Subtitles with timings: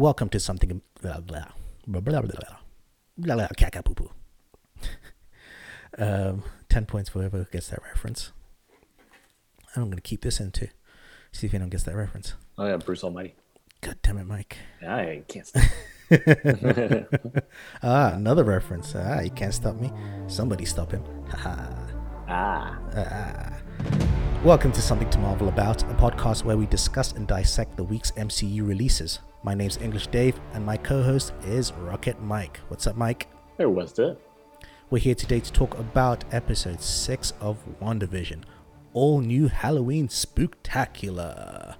[0.00, 1.44] Welcome to something blah blah
[1.86, 2.56] blah blah blah blah
[3.18, 4.10] blah blah caca poo poo.
[5.98, 8.32] Um, ten points for whoever gets that reference.
[9.76, 10.68] I'm gonna keep this in too.
[11.32, 12.32] See if anyone gets that reference.
[12.56, 13.34] Oh yeah, Bruce Almighty.
[13.82, 14.56] God damn it, Mike.
[14.80, 15.46] I can't.
[16.08, 17.06] Stand.
[17.82, 18.94] Ah, another reference.
[18.96, 19.92] Ah, you can't stop me.
[20.28, 21.04] Somebody stop him.
[21.28, 21.68] Haha.
[22.26, 23.58] ah,
[24.44, 28.12] Welcome to Something to Marvel About, a podcast where we discuss and dissect the week's
[28.12, 29.18] MCU releases.
[29.42, 32.60] My name's English Dave, and my co-host is Rocket Mike.
[32.68, 33.26] What's up, Mike?
[33.56, 34.16] there was that.
[34.90, 38.42] We're here today to talk about episode 6 of WandaVision,
[38.92, 41.76] all new Halloween spooktacular.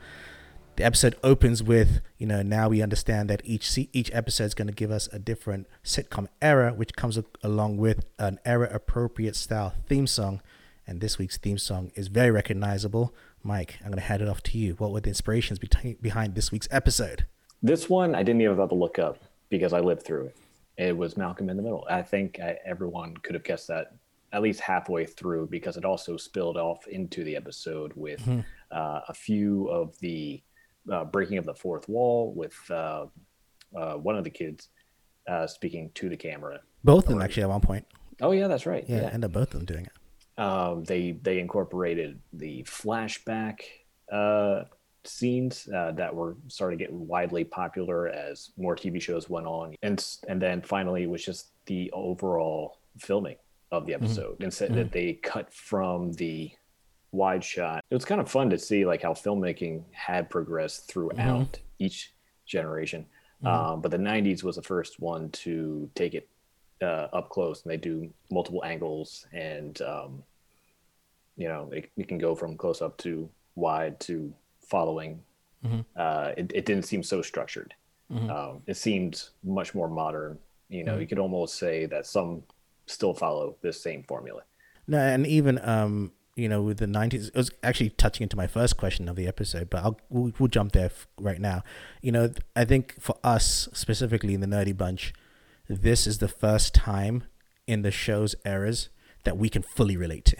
[0.76, 4.68] The episode opens with, you know, now we understand that each each episode is going
[4.68, 9.74] to give us a different sitcom era, which comes along with an era appropriate style
[9.86, 10.40] theme song.
[10.86, 13.14] And this week's theme song is very recognizable.
[13.42, 14.74] Mike, I'm going to hand it off to you.
[14.74, 17.26] What were the inspirations be- behind this week's episode?
[17.62, 20.36] This one I didn't even have to look up because I lived through it.
[20.76, 21.86] It was Malcolm in the Middle.
[21.90, 23.94] I think I, everyone could have guessed that
[24.32, 28.26] at least halfway through because it also spilled off into the episode with
[28.70, 30.40] uh, a few of the
[30.90, 33.06] uh, breaking of the fourth wall with uh,
[33.76, 34.68] uh, one of the kids
[35.28, 36.60] uh, speaking to the camera.
[36.84, 37.84] Both of them, actually, at one point.
[38.22, 38.84] Oh yeah, that's right.
[38.88, 40.40] Yeah, end up both of them doing it.
[40.42, 43.60] um, they they incorporated the flashback
[44.10, 44.64] uh,
[45.04, 49.74] scenes uh, that were starting to get widely popular as more TV shows went on,
[49.82, 53.36] and and then finally it was just the overall filming
[53.72, 54.36] of the episode.
[54.40, 56.50] Instead that they cut from the
[57.12, 61.58] wide shot, it was kind of fun to see like how filmmaking had progressed throughout
[61.78, 62.12] each
[62.46, 63.06] generation.
[63.42, 66.28] Um, but the '90s was the first one to take it
[66.82, 70.22] uh, up close, and they do multiple angles and um,
[71.36, 74.32] you know it, it can go from close up to wide to
[74.70, 75.22] following
[75.96, 77.74] uh, it, it didn't seem so structured.
[78.30, 80.38] Um, it seemed much more modern.
[80.68, 82.42] You know you could almost say that some
[82.86, 84.42] still follow this same formula.
[84.86, 88.46] No, and even um, you know, with the '90s, it was actually touching into my
[88.46, 91.62] first question of the episode, but I'll we'll, we'll jump there f- right now.
[92.00, 95.12] You know, I think for us specifically in the Nerdy Bunch,
[95.68, 97.24] this is the first time
[97.66, 98.88] in the show's eras
[99.24, 100.36] that we can fully relate to,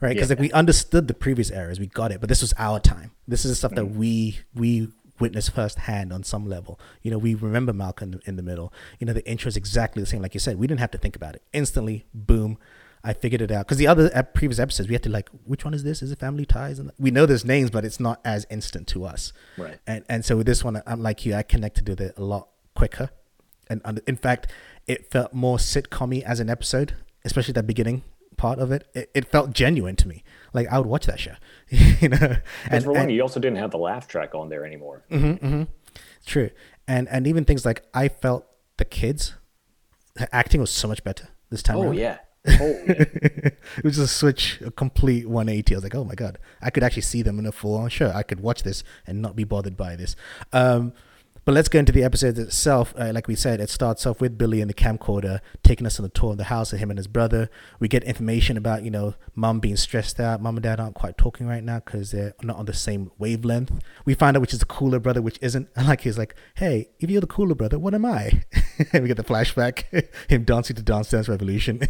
[0.00, 0.14] right?
[0.14, 3.12] Because like we understood the previous eras, we got it, but this was our time.
[3.26, 3.96] This is the stuff that mm.
[3.96, 4.88] we we
[5.20, 6.78] witnessed firsthand on some level.
[7.02, 8.72] You know, we remember Malcolm in the, in the middle.
[8.98, 10.58] You know, the intro is exactly the same, like you said.
[10.58, 11.42] We didn't have to think about it.
[11.52, 12.58] Instantly, boom,
[13.02, 13.66] I figured it out.
[13.66, 16.02] Because the other previous episodes, we had to like, which one is this?
[16.02, 16.78] Is it Family Ties?
[16.78, 19.32] And we know there's names, but it's not as instant to us.
[19.56, 19.78] Right.
[19.86, 22.48] And and so with this one, I'm like you, I connected with it a lot
[22.74, 23.10] quicker.
[23.70, 24.50] And, and in fact,
[24.86, 26.94] it felt more sitcom as an episode,
[27.24, 28.02] especially that beginning
[28.38, 28.88] part of it.
[28.94, 30.24] It, it felt genuine to me.
[30.54, 31.34] Like I would watch that show,
[31.68, 32.36] you know.
[32.70, 35.64] and for one you also didn't have the laugh track on there anymore Mm-hmm.
[36.24, 36.50] True,
[36.86, 38.46] and and even things like I felt
[38.78, 39.34] the kids
[40.32, 41.76] acting was so much better this time.
[41.76, 41.94] oh around.
[41.96, 42.94] yeah oh yeah
[43.76, 45.74] it was a switch, a complete 180.
[45.74, 47.88] I was like, oh my god, I could actually see them in a full on
[47.90, 48.10] show.
[48.14, 50.16] I could watch this and not be bothered by this.
[50.52, 50.92] Um,
[51.48, 52.92] but let's go into the episode itself.
[52.94, 56.04] Uh, like we said, it starts off with Billy and the camcorder taking us on
[56.04, 57.48] a tour of the house of him and his brother.
[57.80, 60.42] We get information about, you know, mom being stressed out.
[60.42, 63.72] Mom and dad aren't quite talking right now because they're not on the same wavelength.
[64.04, 65.70] We find out which is the cooler brother, which isn't.
[65.74, 68.42] And like he's like, hey, if you're the cooler brother, what am I?
[68.92, 71.80] and we get the flashback, him dancing to Dance Dance Revolution.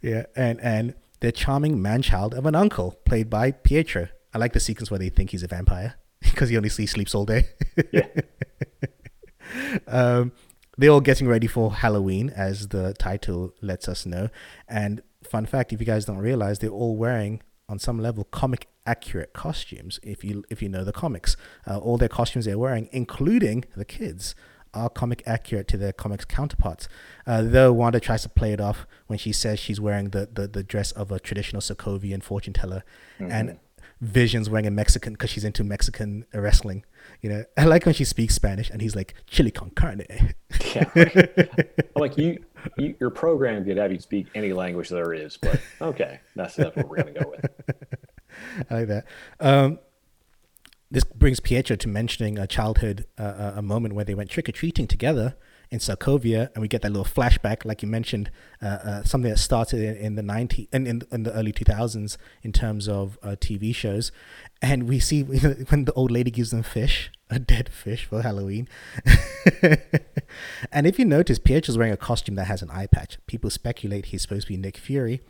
[0.00, 4.08] yeah, and and the charming man child of an uncle played by Pietro.
[4.32, 5.99] I like the sequence where they think he's a vampire
[6.30, 7.44] because he only sleeps all day.
[7.92, 8.06] yeah
[9.86, 10.32] um,
[10.78, 14.28] they're all getting ready for Halloween, as the title lets us know.
[14.66, 18.68] And fun fact, if you guys don't realize, they're all wearing, on some level, comic
[18.86, 20.00] accurate costumes.
[20.02, 21.36] If you if you know the comics,
[21.66, 24.34] uh, all their costumes they're wearing, including the kids,
[24.72, 26.88] are comic accurate to their comics counterparts.
[27.26, 30.48] Uh, though Wanda tries to play it off when she says she's wearing the the,
[30.48, 32.84] the dress of a traditional Sokovian fortune teller,
[33.18, 33.58] and
[34.00, 36.84] Vision's wearing a Mexican because she's into Mexican wrestling.
[37.20, 40.04] You know, I like when she speaks Spanish and he's like chili con carne.
[40.74, 41.90] yeah right.
[41.96, 42.42] Like you,
[42.78, 46.74] you your program could have you speak any language there is but okay that's that's
[46.76, 47.44] what we're gonna go with
[48.70, 49.04] I like that.
[49.38, 49.78] Um,
[50.90, 54.48] this brings Pietro to mentioning a childhood, uh, uh, a moment where they went trick
[54.48, 55.36] or treating together
[55.70, 58.30] in Sokovia, and we get that little flashback, like you mentioned,
[58.60, 62.16] uh, uh, something that started in, in the 90 in, in, in the early 2000s
[62.42, 64.10] in terms of uh, TV shows,
[64.60, 65.22] and we see
[65.68, 68.68] when the old lady gives them fish, a dead fish for Halloween.
[70.72, 73.18] and if you notice, Pietro's wearing a costume that has an eye patch.
[73.26, 75.22] People speculate he's supposed to be Nick Fury.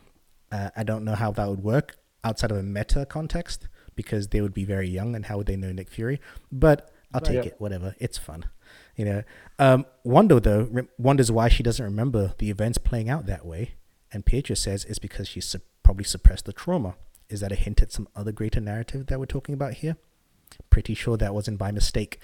[0.51, 4.41] Uh, I don't know how that would work outside of a meta context because they
[4.41, 6.21] would be very young and how would they know Nick Fury?
[6.51, 7.57] But I'll take it.
[7.59, 7.95] Whatever.
[7.99, 8.45] It's fun.
[9.01, 9.23] You know.
[9.59, 13.77] Um, Wanda though re- wonders why she doesn't remember the events playing out that way,
[14.13, 16.97] and Pietro says it's because she su- probably suppressed the trauma.
[17.31, 19.97] Is that a hint at some other greater narrative that we're talking about here?
[20.69, 22.21] Pretty sure that wasn't by mistake.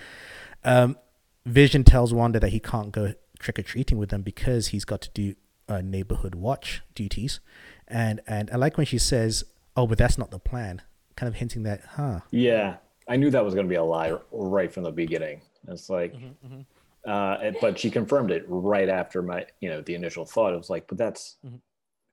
[0.64, 0.99] Um,
[1.46, 5.00] Vision tells Wanda that he can't go trick or treating with them because he's got
[5.00, 5.34] to do
[5.70, 7.40] uh, neighborhood watch duties,
[7.88, 9.44] and and I like when she says,
[9.78, 10.82] "Oh, but that's not the plan,"
[11.17, 12.20] kind of hinting that, huh?
[12.31, 12.76] Yeah,
[13.08, 15.40] I knew that was going to be a lie right from the beginning.
[15.69, 16.61] It's like, mm-hmm, mm-hmm.
[17.09, 20.53] Uh, but she confirmed it right after my, you know, the initial thought.
[20.53, 21.57] It was like, but that's mm-hmm.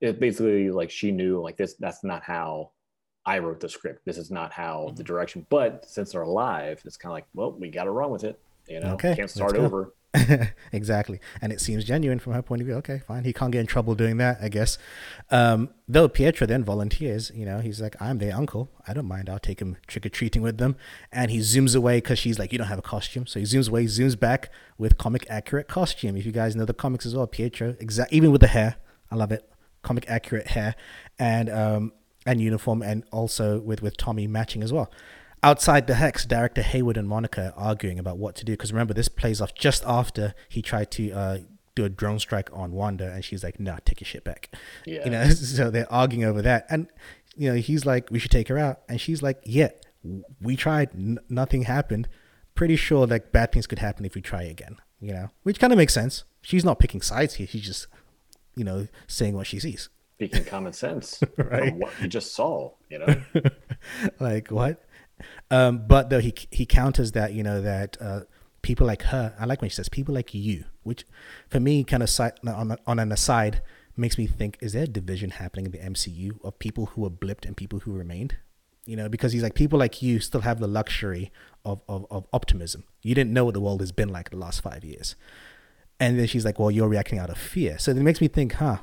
[0.01, 0.19] it.
[0.19, 1.73] Basically, like she knew, like this.
[1.79, 2.69] That's not how
[3.25, 4.05] I wrote the script.
[4.05, 4.95] This is not how mm-hmm.
[4.95, 5.47] the direction.
[5.49, 8.39] But since they're alive, it's kind of like, well, we got to run with it.
[8.67, 9.93] You know, okay, can't start over.
[10.71, 11.19] exactly.
[11.41, 12.75] And it seems genuine from her point of view.
[12.75, 13.23] Okay, fine.
[13.23, 14.77] He can't get in trouble doing that, I guess.
[15.31, 18.69] Um, though Pietro then volunteers, you know, he's like, I'm their uncle.
[18.87, 19.27] I don't mind.
[19.27, 20.75] I'll take him trick or treating with them.
[21.11, 23.25] And he zooms away because she's like, You don't have a costume.
[23.25, 26.15] So he zooms away, zooms back with comic accurate costume.
[26.15, 28.75] If you guys know the comics as well, Pietro, exact, even with the hair,
[29.09, 29.49] I love it.
[29.81, 30.75] Comic accurate hair
[31.17, 31.91] and um,
[32.25, 34.89] and uniform, and also with, with Tommy matching as well
[35.43, 38.53] outside the hex, director Hayward and Monica are arguing about what to do.
[38.53, 41.37] Because remember, this plays off just after he tried to uh,
[41.75, 44.49] do a drone strike on Wanda, and she's like, "Nah, take your shit back."
[44.85, 45.03] Yeah.
[45.05, 46.87] You know, so they're arguing over that, and
[47.35, 49.69] you know, he's like, "We should take her out," and she's like, "Yeah,
[50.41, 52.07] we tried, N- nothing happened.
[52.55, 55.73] Pretty sure like bad things could happen if we try again." You know, which kind
[55.73, 56.23] of makes sense.
[56.41, 57.47] She's not picking sides here.
[57.47, 57.87] She's just,
[58.55, 59.89] you know, saying what she sees.
[60.15, 61.69] Speaking common sense, right?
[61.69, 63.21] From what you just saw, you know,
[64.19, 64.81] like what?
[65.51, 68.21] Um, but though he he counters that, you know, that uh,
[68.61, 71.05] people like her, I like when she says people like you, which
[71.49, 73.61] for me, kind of side, on, on an aside,
[73.95, 77.09] makes me think: is there a division happening in the MCU of people who were
[77.09, 78.37] blipped and people who remained?
[78.85, 81.31] You know, because he's like people like you still have the luxury
[81.63, 82.83] of, of, of optimism.
[83.01, 85.15] You didn't know what the world has been like the last five years,
[85.99, 88.53] and then she's like, "Well, you're reacting out of fear." So it makes me think,
[88.53, 88.77] huh?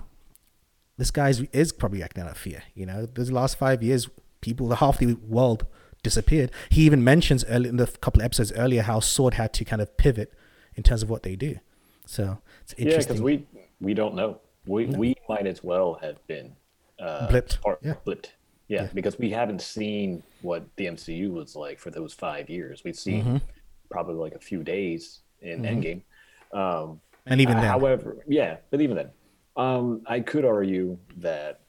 [0.96, 2.62] This guy is is probably acting out of fear.
[2.75, 4.08] You know, the last five years,
[4.40, 5.66] people, the half the world
[6.02, 6.50] disappeared.
[6.69, 9.82] He even mentions early in the couple of episodes earlier how Sword had to kind
[9.82, 10.32] of pivot
[10.75, 11.56] in terms of what they do.
[12.06, 13.00] So it's interesting.
[13.00, 13.47] Yeah, because we
[13.81, 14.41] we don't know.
[14.67, 14.99] We no.
[14.99, 16.55] we might as well have been
[16.99, 17.58] uh, blipped.
[17.82, 17.94] Yeah.
[18.06, 18.31] blipped.
[18.69, 22.82] Yeah, yeah, because we haven't seen what the MCU was like for those five years.
[22.85, 23.37] We've seen mm-hmm.
[23.91, 25.81] probably like a few days in mm-hmm.
[25.81, 26.02] Endgame.
[26.52, 29.11] Um, and even then, however, yeah, but even then,
[29.56, 31.61] um, I could argue that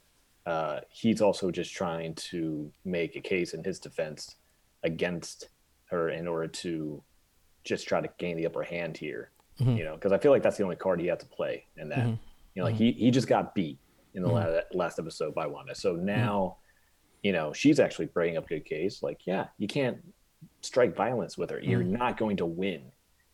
[0.45, 4.35] uh, he's also just trying to make a case in his defense
[4.83, 5.49] against
[5.85, 7.03] her in order to
[7.63, 9.31] just try to gain the upper hand here.
[9.59, 9.77] Mm-hmm.
[9.77, 11.89] You know, because I feel like that's the only card he had to play in
[11.89, 11.99] that.
[11.99, 12.15] Mm-hmm.
[12.55, 12.83] You know, like mm-hmm.
[12.83, 13.77] he he just got beat
[14.13, 14.38] in the mm-hmm.
[14.38, 15.75] last, last episode by Wanda.
[15.75, 16.05] So mm-hmm.
[16.05, 16.57] now,
[17.21, 19.03] you know, she's actually bringing up a good case.
[19.03, 19.97] Like, yeah, you can't
[20.61, 21.59] strike violence with her.
[21.59, 21.94] You're mm-hmm.
[21.94, 22.81] not going to win.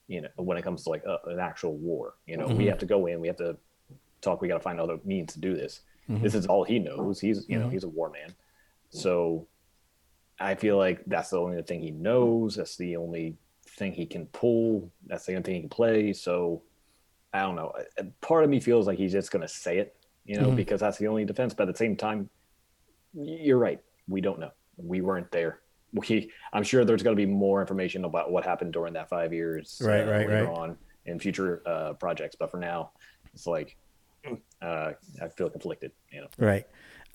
[0.07, 2.79] You know, when it comes to like a, an actual war, you know, we have
[2.79, 3.19] to go in.
[3.19, 3.57] We have to
[4.21, 4.41] talk.
[4.41, 5.81] We got to find other means to do this.
[6.09, 6.23] Mm-hmm.
[6.23, 7.19] This is all he knows.
[7.19, 7.73] He's you know mm-hmm.
[7.73, 8.33] he's a war man,
[8.89, 9.47] so
[10.39, 12.55] I feel like that's the only thing he knows.
[12.55, 13.37] That's the only
[13.77, 14.91] thing he can pull.
[15.05, 16.13] That's the only thing he can play.
[16.13, 16.63] So
[17.33, 17.73] I don't know.
[18.21, 19.95] Part of me feels like he's just gonna say it,
[20.25, 20.55] you know, mm-hmm.
[20.55, 21.53] because that's the only defense.
[21.53, 22.29] But at the same time,
[23.13, 23.81] you're right.
[24.07, 24.51] We don't know.
[24.77, 25.61] We weren't there.
[25.93, 29.33] We, I'm sure there's going to be more information about what happened during that five
[29.33, 30.57] years, right, uh, right, later right.
[30.57, 32.35] on in future uh, projects.
[32.37, 32.91] But for now,
[33.33, 33.77] it's like
[34.61, 34.91] uh,
[35.21, 35.91] I feel conflicted.
[36.11, 36.65] You know, right?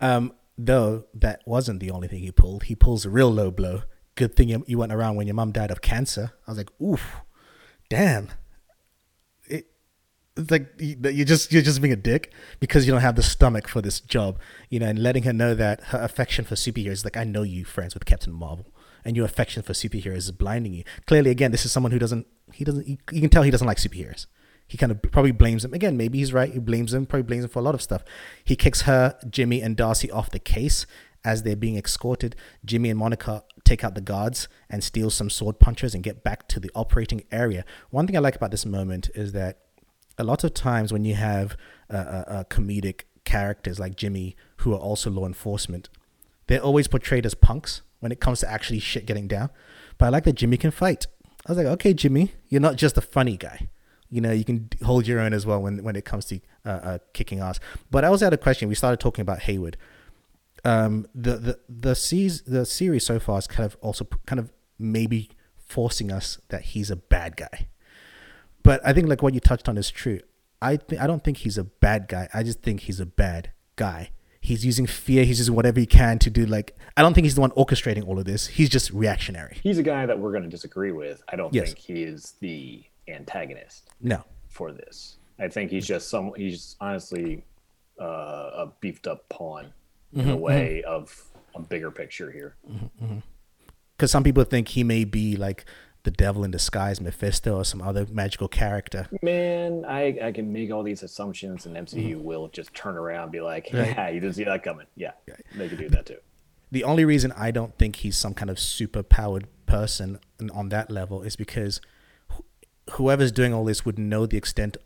[0.00, 2.64] Um, though that wasn't the only thing he pulled.
[2.64, 3.82] He pulls a real low blow.
[4.14, 6.32] Good thing you, you went around when your mom died of cancer.
[6.46, 7.22] I was like, oof,
[7.88, 8.28] damn.
[9.48, 9.66] It,
[10.36, 13.68] it's like you're just you're just being a dick because you don't have the stomach
[13.68, 14.38] for this job,
[14.68, 17.64] you know, and letting her know that her affection for superheroes, like I know you
[17.64, 18.72] friends with Captain Marvel,
[19.04, 20.84] and your affection for superheroes is blinding you.
[21.06, 23.78] Clearly, again, this is someone who doesn't he doesn't you can tell he doesn't like
[23.78, 24.26] superheroes
[24.72, 25.98] he kind of probably blames him again.
[25.98, 26.50] Maybe he's right.
[26.50, 27.04] He blames him.
[27.04, 28.02] Probably blames him for a lot of stuff.
[28.42, 30.86] He kicks her, Jimmy, and Darcy off the case
[31.22, 32.34] as they're being escorted.
[32.64, 36.48] Jimmy and Monica take out the guards and steal some sword punchers and get back
[36.48, 37.66] to the operating area.
[37.90, 39.58] One thing I like about this moment is that
[40.16, 41.54] a lot of times when you have
[41.90, 45.90] uh, uh, comedic characters like Jimmy who are also law enforcement,
[46.46, 49.50] they're always portrayed as punks when it comes to actually shit getting down.
[49.98, 51.08] But I like that Jimmy can fight.
[51.46, 53.68] I was like, okay, Jimmy, you're not just a funny guy
[54.12, 56.68] you know you can hold your own as well when when it comes to uh,
[56.68, 57.58] uh, kicking ass.
[57.90, 58.68] But I also had a question.
[58.68, 59.76] We started talking about Hayward.
[60.64, 64.52] Um, the the the series the series so far is kind of also kind of
[64.78, 67.66] maybe forcing us that he's a bad guy.
[68.62, 70.20] But I think like what you touched on is true.
[70.60, 72.28] I th- I don't think he's a bad guy.
[72.32, 74.10] I just think he's a bad guy.
[74.40, 75.24] He's using fear.
[75.24, 76.44] He's using whatever he can to do.
[76.46, 78.48] Like, I don't think he's the one orchestrating all of this.
[78.48, 79.58] He's just reactionary.
[79.62, 81.22] He's a guy that we're going to disagree with.
[81.28, 81.66] I don't Yes.
[81.68, 84.24] think he is the antagonist No.
[84.48, 85.16] for this.
[85.38, 86.32] I think he's just some.
[86.36, 87.44] He's honestly
[88.00, 88.04] uh,
[88.54, 89.72] a beefed up pawn
[90.12, 90.40] in a mm-hmm, mm-hmm.
[90.40, 92.54] way of a bigger picture here.
[92.70, 93.18] Mm-hmm,
[93.96, 95.64] because some people think he may be like
[96.04, 99.08] the devil in disguise, Mephisto, or some other magical character.
[99.22, 103.32] Man, I, I can make all these assumptions, and MCU will just turn around and
[103.32, 105.12] be like, "Yeah, you didn't see that coming." Yeah,
[105.56, 106.18] they could do that too.
[106.70, 110.18] The only reason I don't think he's some kind of super powered person
[110.54, 111.80] on that level is because
[112.90, 114.76] whoever's doing all this would know the extent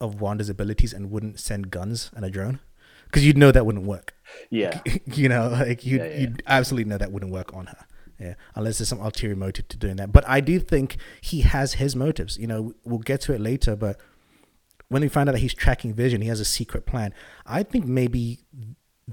[0.00, 2.60] of Wanda's abilities and wouldn't send guns and a drone.
[3.06, 4.14] Because you'd know that wouldn't work.
[4.50, 6.18] Yeah, you know, like you Yeah, yeah.
[6.20, 7.86] you'd absolutely know that wouldn't work on her.
[8.20, 10.12] Yeah, unless there's some ulterior motive to doing that.
[10.12, 12.38] But I do think he has his motives.
[12.38, 13.98] You know, we'll get to it later, but
[14.88, 17.14] when we find out that he's tracking Vision, he has a secret plan.
[17.46, 18.40] I think maybe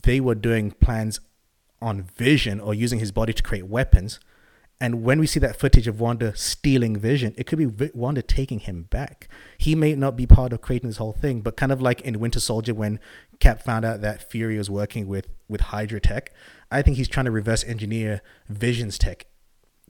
[0.04, 1.22] they were doing plans
[1.82, 4.20] on Vision or using his body to create weapons.
[4.80, 8.60] And when we see that footage of Wanda stealing Vision, it could be Wanda taking
[8.60, 9.28] him back.
[9.58, 12.20] He may not be part of creating this whole thing, but kind of like in
[12.20, 13.00] Winter Soldier when
[13.40, 16.32] Cap found out that Fury was working with with Hydra tech,
[16.72, 19.26] I think he's trying to reverse engineer Vision's tech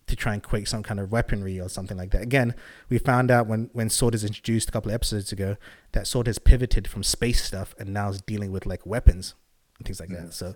[0.08, 2.22] to try and create some kind of weaponry or something like that.
[2.22, 2.56] Again,
[2.90, 5.58] we found out when when Sword is introduced a couple of episodes ago
[5.92, 9.36] that Sword has pivoted from space stuff and now is dealing with like weapons
[9.78, 10.28] and things like that.
[10.28, 10.34] Mm.
[10.34, 10.56] So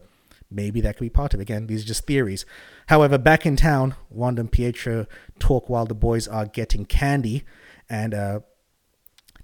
[0.52, 1.44] maybe that could be part of it.
[1.44, 2.46] Again, these are just theories.
[2.88, 5.08] However, back in town, Wanda and Pietro
[5.40, 7.44] talk while the boys are getting candy
[7.90, 8.40] and uh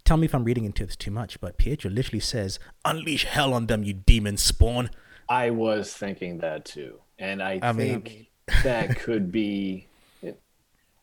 [0.04, 3.54] tell me if I'm reading into this too much, but Pietro literally says, Unleash hell
[3.54, 4.90] on them, you demon spawn.
[5.30, 8.28] I was thinking that too, and I, I mean- think
[8.64, 9.88] that could be.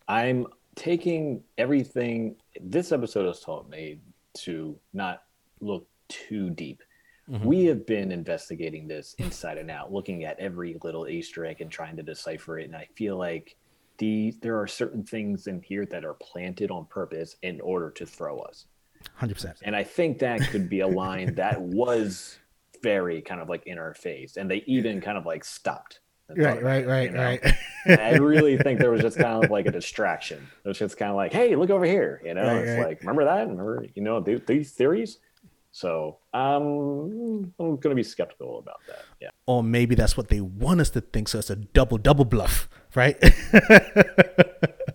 [0.08, 2.36] I'm taking everything.
[2.60, 4.00] This episode has taught me
[4.38, 5.22] to not
[5.60, 6.82] look too deep.
[7.30, 7.46] Mm-hmm.
[7.46, 11.70] We have been investigating this inside and out, looking at every little Easter egg and
[11.70, 12.64] trying to decipher it.
[12.64, 13.56] And I feel like
[13.98, 18.04] the there are certain things in here that are planted on purpose in order to
[18.04, 18.66] throw us.
[19.20, 19.56] 100%.
[19.62, 22.38] And I think that could be a line that was
[22.82, 24.36] very kind of like in our face.
[24.36, 26.00] And they even kind of like stopped.
[26.34, 27.22] Right, right, right, you know?
[27.22, 27.54] right.
[27.86, 30.46] I really think there was just kind of like a distraction.
[30.64, 32.22] It was just kind of like, hey, look over here.
[32.24, 32.86] You know, Right, it's right.
[32.88, 33.46] like, remember that?
[33.46, 35.18] Remember, you know, th- these theories?
[35.76, 39.04] So um, I'm going to be skeptical about that.
[39.20, 39.30] Yeah.
[39.46, 41.26] or maybe that's what they want us to think.
[41.26, 43.16] So it's a double double bluff, right?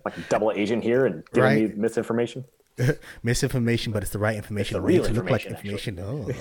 [0.02, 1.68] Like a double agent here and giving Right.
[1.68, 2.46] me misinformation.
[3.22, 4.76] Misinformation, but it's the right information.
[4.76, 6.32] the real to look like information, information.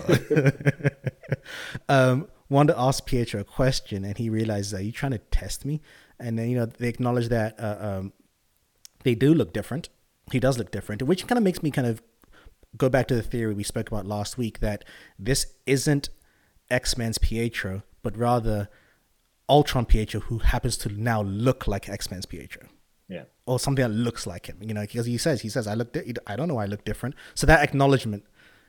[1.89, 1.89] Oh.
[1.89, 5.81] um, Wanda asks Pietro a question, and he realizes, "Are you trying to test me?"
[6.17, 8.13] And then you know they acknowledge that uh, um,
[9.03, 9.89] they do look different.
[10.31, 12.01] He does look different, which kind of makes me kind of
[12.77, 14.83] go back to the theory we spoke about last week that
[15.17, 16.09] this isn't
[16.69, 18.69] X Men's Pietro, but rather
[19.47, 22.67] Ultron Pietro, who happens to now look like X Men's Pietro
[23.07, 23.23] Yeah.
[23.47, 24.57] or something that looks like him.
[24.61, 26.67] You know, because he says, he says, I look, di- I don't know, why I
[26.67, 27.15] look different.
[27.33, 28.23] So that acknowledgement,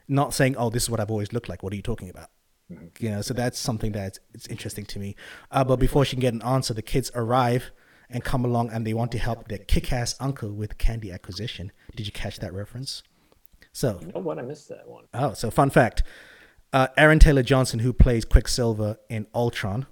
[0.08, 1.62] not saying, oh, this is what I've always looked like.
[1.62, 2.30] What are you talking about?
[3.00, 5.16] You know, so that's something that's it's interesting to me.
[5.50, 7.72] Uh, but before she can get an answer, the kids arrive
[8.08, 11.70] and come along, and they want to help their kick-ass uncle with candy acquisition.
[11.96, 13.02] Did you catch that reference?
[13.72, 14.38] So, You know what?
[14.38, 15.04] I missed that one.
[15.14, 16.02] oh, so fun fact:
[16.72, 19.86] uh, Aaron Taylor Johnson, who plays Quicksilver in Ultron,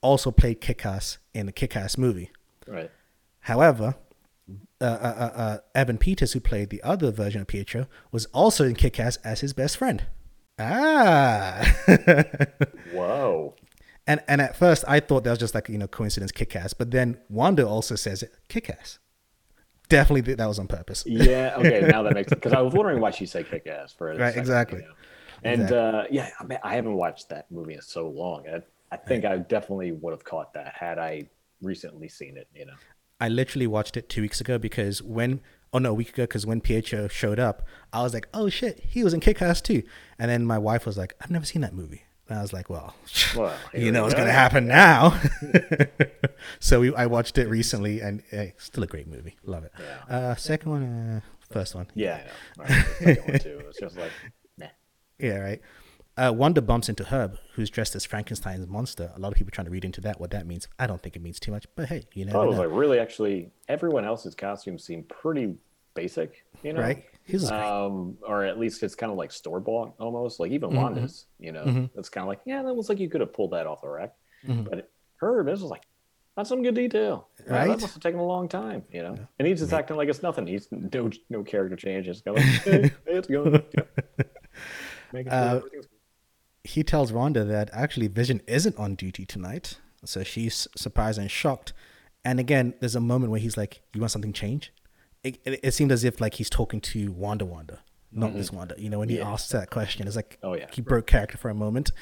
[0.00, 2.30] also played Kick-Ass in the Kick-Ass movie.
[2.66, 2.90] Right.
[3.40, 3.96] However,
[4.80, 8.64] uh, uh, uh, uh, Evan Peters, who played the other version of Pietro, was also
[8.64, 10.04] in Kick Ass as his best friend.
[10.58, 11.64] Ah.
[12.92, 13.54] Whoa.
[14.06, 16.72] and and at first I thought that was just like, you know, coincidence Kick Ass.
[16.72, 18.98] But then Wanda also says it Kick Ass.
[19.88, 21.04] Definitely th- that was on purpose.
[21.06, 21.54] Yeah.
[21.58, 21.86] Okay.
[21.88, 22.30] Now that makes.
[22.34, 24.78] Because I was wondering why she said kick ass for a Right, second, exactly.
[24.80, 24.94] you know?
[25.44, 28.44] And uh, yeah, I, mean, I haven't watched that movie in so long.
[28.48, 31.28] I, I think I definitely would have caught that had I
[31.62, 32.48] recently seen it.
[32.54, 32.72] You know.
[33.20, 35.40] I literally watched it two weeks ago because when,
[35.72, 37.62] oh no, a week ago, because when Pietro showed up,
[37.92, 39.82] I was like, oh shit, he was in Kick Ass too.
[40.18, 42.02] And then my wife was like, I've never seen that movie.
[42.28, 42.94] And I was like, well,
[43.36, 45.20] Well, you know what's going to happen now.
[46.60, 49.36] so we, I watched it recently and uh, still a great movie.
[49.44, 49.72] Love it.
[49.78, 50.16] Yeah.
[50.16, 51.20] Uh, second one, uh,
[51.52, 51.86] first one.
[51.94, 52.22] Yeah.
[52.58, 52.74] I know.
[52.74, 53.62] Right, the second one too.
[53.68, 54.10] It's just like,
[54.58, 54.66] nah.
[55.18, 55.60] Yeah, right.
[56.16, 59.12] Uh, Wanda bumps into Herb, who's dressed as Frankenstein's monster.
[59.14, 60.66] A lot of people trying to read into that what that means.
[60.78, 62.30] I don't think it means too much, but hey, you know.
[62.30, 65.56] I never thought it was like really actually everyone else's costumes seem pretty
[65.96, 66.44] basic.
[66.62, 66.80] You know.
[66.80, 67.04] right?
[67.24, 67.50] His is.
[67.50, 70.78] Um, or at least it's kind of like store bought almost, like even Mm-hmm.
[70.78, 71.26] Wanda's.
[71.40, 73.66] You know, it's kind of like yeah, that looks like you could have pulled that
[73.66, 74.14] off the rack.
[74.46, 75.82] But her, this was like
[76.36, 77.28] that's some good detail.
[77.46, 77.66] Right?
[77.68, 78.84] That must have taken a long time.
[78.92, 80.46] You know, and he's just acting like it's nothing.
[80.46, 82.06] He's no no character change.
[82.06, 83.50] It's going, hey, it's going.
[85.12, 85.86] Making sure Uh, everything's-
[86.64, 89.78] he tells Wanda that actually Vision isn't on duty tonight.
[90.04, 91.72] So she's surprised and shocked.
[92.24, 94.72] And again, there's a moment where he's like, "You want something change?"
[95.26, 97.80] It, it, seemed as if like he's talking to Wanda, Wanda,
[98.12, 98.38] not mm-hmm.
[98.38, 98.74] Miss Wanda.
[98.78, 99.30] You know, when he yeah.
[99.30, 101.92] asks that question, it's like, oh yeah, he broke character for a moment,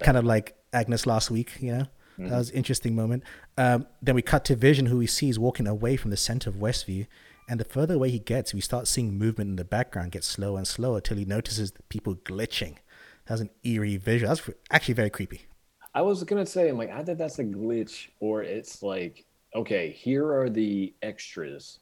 [0.00, 1.52] kind of like Agnes last week.
[1.60, 1.84] You know,
[2.18, 2.28] mm-hmm.
[2.28, 3.22] that was an interesting moment.
[3.56, 6.50] Um, then we cut to Vision, who we see is walking away from the center
[6.50, 7.06] of Westview.
[7.48, 10.58] And the further away he gets, we start seeing movement in the background get slower
[10.58, 12.76] and slower till he notices people glitching.
[13.26, 14.28] That's an eerie visual.
[14.28, 15.42] That's actually very creepy.
[15.94, 20.32] I was gonna say, I'm like, think that's a glitch, or it's like, okay, here
[20.32, 21.80] are the extras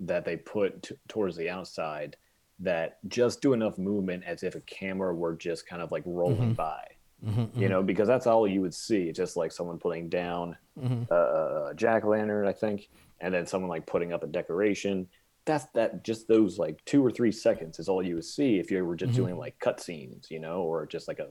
[0.00, 2.16] that they put t- towards the outside
[2.58, 6.38] that just do enough movement as if a camera were just kind of like rolling
[6.38, 6.52] mm-hmm.
[6.52, 6.84] by.
[7.24, 11.12] Mm-hmm, you know, because that's all you would see, just like someone putting down mm-hmm.
[11.12, 12.88] a jack lantern, I think,
[13.20, 15.06] and then someone like putting up a decoration.
[15.44, 16.02] That's that.
[16.02, 18.96] Just those like two or three seconds is all you would see if you were
[18.96, 19.22] just mm-hmm.
[19.22, 21.28] doing like cut scenes, you know, or just like a,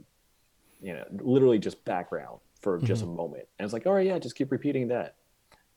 [0.80, 3.16] you know, literally just background for just a mm-hmm.
[3.16, 3.48] moment.
[3.58, 5.16] And it's like, all right, yeah, just keep repeating that.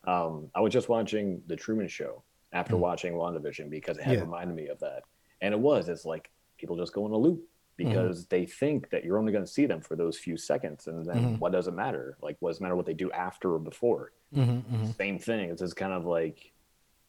[0.06, 2.22] Um, I was just watching the Truman Show
[2.52, 2.80] after mm.
[2.80, 4.20] watching WandaVision because it had yeah.
[4.20, 5.04] reminded me of that,
[5.40, 5.88] and it was.
[5.88, 7.42] It's like people just go in a loop
[7.78, 7.88] mm-hmm.
[7.88, 8.36] because mm-hmm.
[8.36, 11.16] they think that you're only going to see them for those few seconds and then
[11.16, 11.34] mm-hmm.
[11.34, 14.12] what does it matter like what does it matter what they do after or before
[14.34, 14.90] mm-hmm, mm-hmm.
[14.92, 16.52] same thing it's just kind of like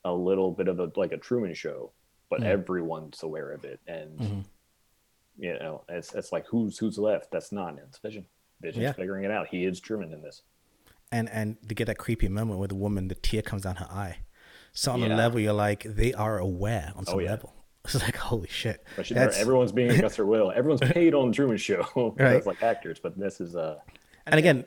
[0.05, 1.91] a little bit of a like a truman show
[2.29, 2.45] but mm.
[2.45, 4.45] everyone's aware of it and
[5.37, 8.25] you know it's it's like who's who's left that's not it's vision
[8.61, 8.91] vision's yeah.
[8.91, 10.41] figuring it out he is truman in this
[11.11, 13.87] and and to get that creepy moment where the woman the tear comes down her
[13.89, 14.17] eye
[14.73, 15.07] so on yeah.
[15.07, 17.29] a level you're like they are aware on some oh, yeah.
[17.29, 17.53] level
[17.85, 18.85] It's like holy shit.
[19.35, 20.53] everyone's being against their will.
[20.55, 22.15] Everyone's paid on the Truman Show.
[22.17, 22.45] right.
[22.45, 23.79] like actors, but this is uh.
[24.25, 24.63] And again,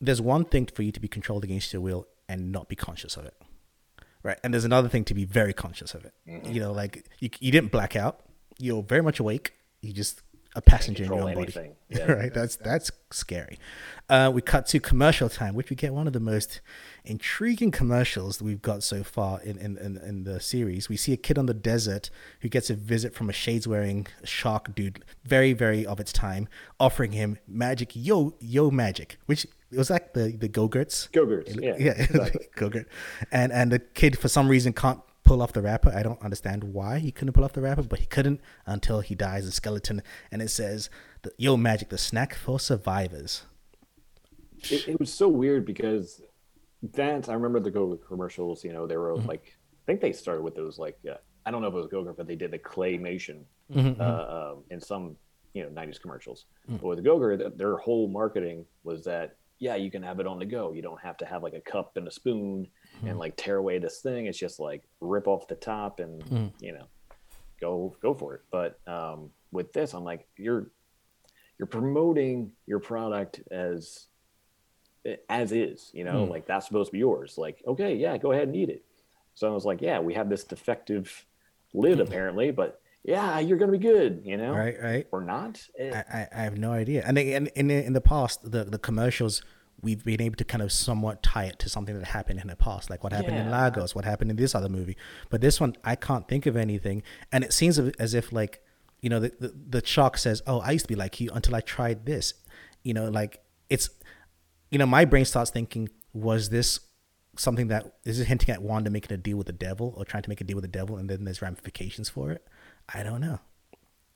[0.00, 3.18] there's one thing for you to be controlled against your will and not be conscious
[3.18, 3.34] of it,
[4.22, 4.38] right?
[4.42, 6.14] And there's another thing to be very conscious of it.
[6.26, 6.52] Mm-hmm.
[6.52, 8.20] You know, like you, you didn't black out.
[8.58, 9.52] You're very much awake.
[9.82, 10.22] You just
[10.54, 11.70] a passenger in your own body.
[11.88, 12.10] Yeah.
[12.10, 12.32] right.
[12.32, 13.58] That's that's scary.
[14.08, 16.62] Uh, we cut to commercial time, which we get one of the most
[17.04, 20.88] intriguing commercials that we've got so far in, in, in, in, the series.
[20.88, 22.08] We see a kid on the desert
[22.40, 26.48] who gets a visit from a shades wearing shark dude, very, very of its time,
[26.80, 31.08] offering him magic, yo, yo magic, which it was like the, the Go-Gurts.
[31.08, 31.74] Go-Gurts, yeah.
[31.78, 32.48] Yeah, exactly.
[32.56, 32.88] Go-Gurt.
[33.30, 35.92] And, and the kid, for some reason, can't pull off the wrapper.
[35.94, 39.14] I don't understand why he couldn't pull off the wrapper, but he couldn't until he
[39.14, 40.02] dies a skeleton.
[40.30, 40.90] And it says,
[41.36, 43.44] Yo Magic, the snack for survivors
[44.70, 46.20] it, it, was so weird because
[46.94, 48.64] that I remember the Go commercials.
[48.64, 49.28] You know, they were mm-hmm.
[49.28, 51.86] like I think they started with those like uh, I don't know if it was
[51.88, 54.00] Go but they did the claymation mm-hmm.
[54.00, 55.16] uh, um, in some
[55.54, 56.46] you know '90s commercials.
[56.68, 56.76] Mm-hmm.
[56.76, 60.44] But with Go their whole marketing was that yeah, you can have it on the
[60.44, 60.72] go.
[60.72, 62.66] You don't have to have like a cup and a spoon
[63.02, 63.18] and mm-hmm.
[63.18, 64.26] like tear away this thing.
[64.26, 66.64] It's just like rip off the top and mm-hmm.
[66.64, 66.86] you know
[67.60, 68.42] go go for it.
[68.50, 70.70] But um, with this, I'm like you're
[71.58, 74.06] you're promoting your product as
[75.28, 76.30] as is, you know, mm.
[76.30, 77.36] like that's supposed to be yours.
[77.36, 78.84] Like, okay, yeah, go ahead and eat it.
[79.34, 81.24] So I was like, yeah, we have this defective
[81.72, 82.02] lid hmm.
[82.02, 85.66] apparently, but yeah, you're gonna be good, you know, right, right, or not.
[85.78, 85.90] Eh.
[85.90, 87.02] I, I have no idea.
[87.04, 89.42] And in in in the past, the the commercials
[89.82, 92.56] we've been able to kind of somewhat tie it to something that happened in the
[92.56, 93.44] past, like what happened yeah.
[93.44, 94.96] in Lagos, what happened in this other movie.
[95.28, 98.62] But this one, I can't think of anything, and it seems as if like
[99.00, 101.54] you know the the, the shark says, "Oh, I used to be like you until
[101.54, 102.34] I tried this,"
[102.82, 103.90] you know, like it's
[104.72, 106.80] you know, my brain starts thinking, was this
[107.36, 110.22] something that is it hinting at Wanda making a deal with the devil or trying
[110.22, 112.46] to make a deal with the devil, and then there's ramifications for it?
[112.92, 113.40] I don't know.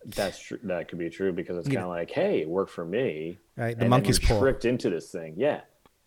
[0.07, 0.59] That's true.
[0.63, 3.39] That could be true because it's kind of like, hey, it worked for me.
[3.57, 3.79] Right.
[3.79, 4.39] The monkey's paw.
[4.39, 5.35] Tricked into this thing.
[5.37, 5.63] Yeah.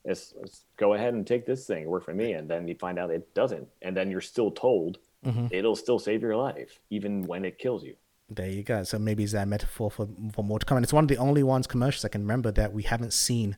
[0.05, 1.83] It's, it's, go ahead and take this thing.
[1.83, 4.49] It worked for me, and then you find out it doesn't, and then you're still
[4.49, 5.47] told mm-hmm.
[5.51, 7.95] it'll still save your life even when it kills you.
[8.29, 8.83] There you go.
[8.83, 10.77] So maybe it's that metaphor for for more to come.
[10.77, 13.57] And it's one of the only ones commercials I can remember that we haven't seen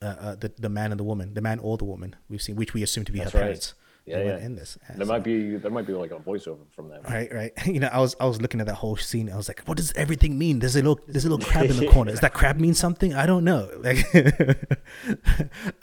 [0.00, 2.56] uh, uh, the the man and the woman, the man or the woman we've seen,
[2.56, 3.44] which we assume to be That's her right.
[3.44, 3.74] parents.
[4.04, 4.38] Yeah, yeah.
[4.38, 7.02] In this, there might be there might be like a voiceover from them.
[7.04, 7.52] Right, right.
[7.66, 9.30] You know, I was I was looking at that whole scene.
[9.30, 10.58] I was like, what does everything mean?
[10.58, 12.10] There's a little there's a little crab in the corner.
[12.10, 13.14] Does that crab mean something?
[13.14, 13.70] I don't know.
[13.78, 14.04] Like,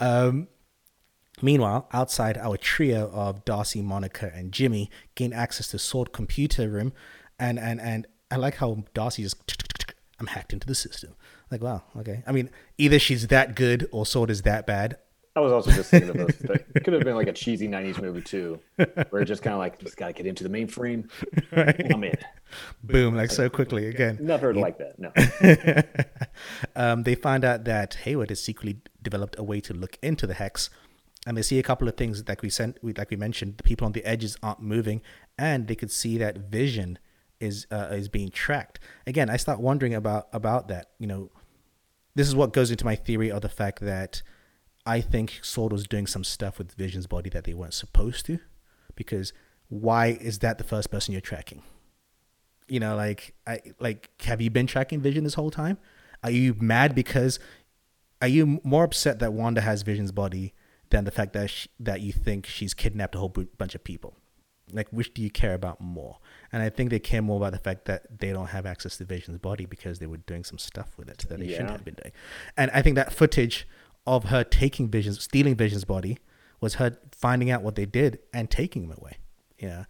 [0.00, 0.48] um,
[1.42, 6.92] Meanwhile, outside, our trio of Darcy, Monica, and Jimmy gain access to Sword computer room,
[7.38, 11.14] and and and I like how Darcy just I'm hacked into the system.
[11.50, 12.22] Like, wow, okay.
[12.26, 14.98] I mean, either she's that good or Sword is that bad.
[15.36, 16.40] I was also just thinking of those.
[16.40, 18.58] It could have been like a cheesy '90s movie too,
[19.10, 21.08] where just kind of like just gotta get into the mainframe.
[21.52, 21.92] Right.
[21.92, 22.16] I'm in.
[22.82, 23.14] Boom!
[23.14, 24.18] Like so quickly again.
[24.20, 24.60] Never yeah.
[24.60, 24.98] like that.
[24.98, 25.12] No.
[26.82, 30.34] um, they find out that Hayward has secretly developed a way to look into the
[30.34, 30.68] hex,
[31.26, 33.58] and they see a couple of things like we sent, like we mentioned.
[33.58, 35.00] The people on the edges aren't moving,
[35.38, 36.98] and they could see that Vision
[37.38, 38.80] is uh, is being tracked.
[39.06, 40.90] Again, I start wondering about about that.
[40.98, 41.30] You know,
[42.16, 44.22] this is what goes into my theory of the fact that
[44.86, 48.38] I think Sword was doing some stuff with Vision's body that they weren't supposed to,
[48.94, 49.32] because
[49.68, 51.62] why is that the first person you're tracking?
[52.68, 55.78] You know, like I like have you been tracking Vision this whole time?
[56.22, 57.38] Are you mad because
[58.22, 60.54] are you more upset that Wanda has Vision's body
[60.90, 63.82] than the fact that she, that you think she's kidnapped a whole b- bunch of
[63.82, 64.16] people?
[64.72, 66.18] Like, which do you care about more?
[66.52, 69.04] And I think they care more about the fact that they don't have access to
[69.04, 71.94] Vision's body because they were doing some stuff with it that they shouldn't have been
[71.94, 72.12] doing.
[72.56, 73.66] And I think that footage
[74.16, 76.18] of her taking Vision's, stealing Vision's body,
[76.60, 79.18] was her finding out what they did and taking him away.
[79.58, 79.84] Yeah.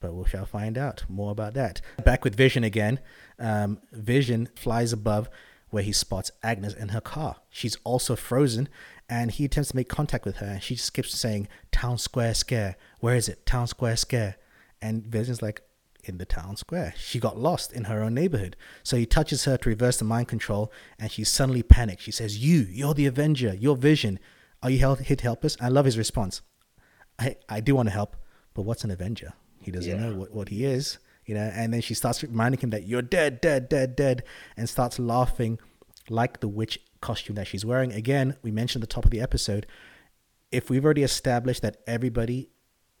[0.00, 1.80] But we shall find out more about that.
[2.04, 3.00] Back with Vision again.
[3.38, 5.28] Um, Vision flies above
[5.68, 7.36] where he spots Agnes in her car.
[7.48, 8.68] She's also frozen,
[9.08, 10.46] and he attempts to make contact with her.
[10.46, 12.76] And she just keeps saying, "Town Square Scare.
[13.00, 13.46] Where is it?
[13.46, 14.36] Town Square Scare."
[14.82, 15.62] And Vision's like,
[16.04, 18.56] "In the town square." She got lost in her own neighborhood.
[18.82, 22.02] So he touches her to reverse the mind control, and she suddenly panics.
[22.04, 23.54] She says, "You, you're the Avenger.
[23.54, 24.18] You're Vision.
[24.62, 26.42] Are you here to help us?" I love his response.
[27.18, 28.16] I, I do want to help,
[28.54, 29.34] but what's an Avenger?
[29.60, 30.00] He doesn't Yeah.
[30.08, 31.50] know what, what he is, you know.
[31.54, 34.22] And then she starts reminding him that you're dead, dead, dead, dead,
[34.56, 35.58] and starts laughing
[36.08, 37.92] like the witch costume that she's wearing.
[37.92, 39.66] Again, we mentioned at the top of the episode.
[40.50, 42.48] If we've already established that everybody,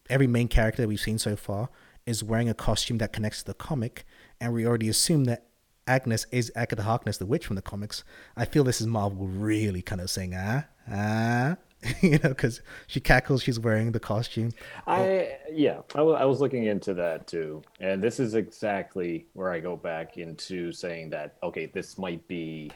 [0.08, 1.70] every main character that we've seen so far
[2.06, 4.04] is wearing a costume that connects to the comic,
[4.40, 5.46] and we already assume that
[5.86, 8.04] Agnes is Agatha Harkness, the witch from the comics,
[8.36, 11.56] I feel this is Marvel really kind of saying, ah, ah,
[12.00, 14.52] you know, because she cackles, she's wearing the costume.
[14.86, 19.76] I yeah, I was looking into that too, and this is exactly where I go
[19.76, 22.70] back into saying that okay, this might be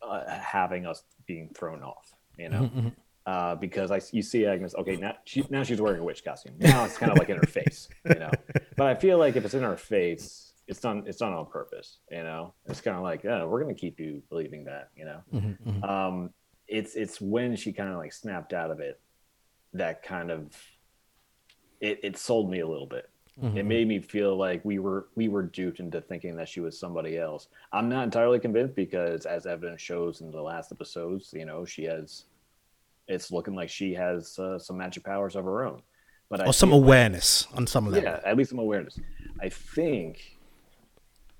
[0.00, 2.70] uh, having us being thrown off, you know,
[3.26, 5.00] uh, because I you see Agnes, okay, mm.
[5.00, 6.54] now she now she's wearing a witch costume.
[6.58, 8.30] Now it's kind of like in her face, you know,
[8.76, 11.98] but I feel like if it's in her face, it's done it's done on purpose,
[12.10, 12.54] you know.
[12.66, 15.20] It's kind of like yeah, we're gonna keep you believing that, you know.
[15.32, 15.84] Mm-hmm, mm-hmm.
[15.84, 16.30] Um,
[16.68, 19.00] it's it's when she kind of like snapped out of it
[19.74, 20.56] that kind of
[21.80, 23.08] it, it sold me a little bit.
[23.42, 26.60] Mm-hmm, it made me feel like we were we were duped into thinking that she
[26.60, 27.48] was somebody else.
[27.72, 31.84] I'm not entirely convinced because, as evidence shows in the last episodes, you know she
[31.84, 32.24] has.
[33.08, 35.82] It's looking like she has uh, some magic powers of her own,
[36.30, 38.02] but I Or some feel like- awareness on some level.
[38.02, 38.98] yeah, at least some awareness.
[39.40, 40.38] I think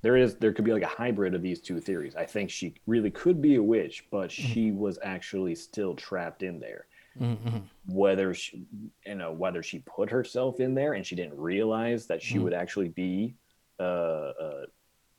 [0.03, 2.17] there is there could be like a hybrid of these two theories.
[2.17, 4.53] I think she really could be a witch, but Mm-hmm.
[4.53, 6.87] she was actually still trapped in there.
[7.87, 8.65] Whether she,
[9.07, 12.27] you know, whether she put herself in there and she didn't realize that Mm-hmm.
[12.33, 13.35] she would actually be,
[13.79, 14.65] uh, uh,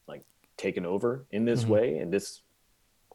[0.07, 0.23] like
[0.57, 1.71] taken over in this Mm-hmm.
[1.71, 2.41] way and this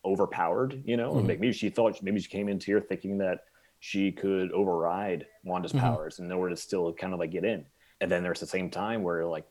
[0.04, 3.40] overpowered, you know, and maybe she thought maybe she came into here thinking that
[3.80, 5.80] she could override Wanda's Mm-hmm.
[5.87, 7.64] powers in order to still kind of like get in.
[8.00, 9.44] And then there's the same time where like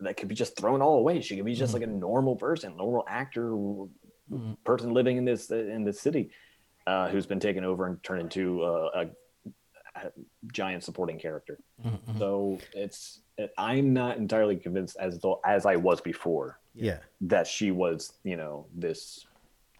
[0.00, 1.20] that could be just thrown all away.
[1.20, 3.54] She could be just like a normal person, normal actor,
[4.64, 6.30] person living in this in this city,
[6.86, 9.06] uh, who's been taken over and turned into uh, a,
[10.06, 10.12] a
[10.52, 11.58] giant supporting character.
[12.18, 13.20] So it's
[13.58, 16.98] I'm not entirely convinced as though as I was before Yeah.
[17.22, 19.25] that she was you know this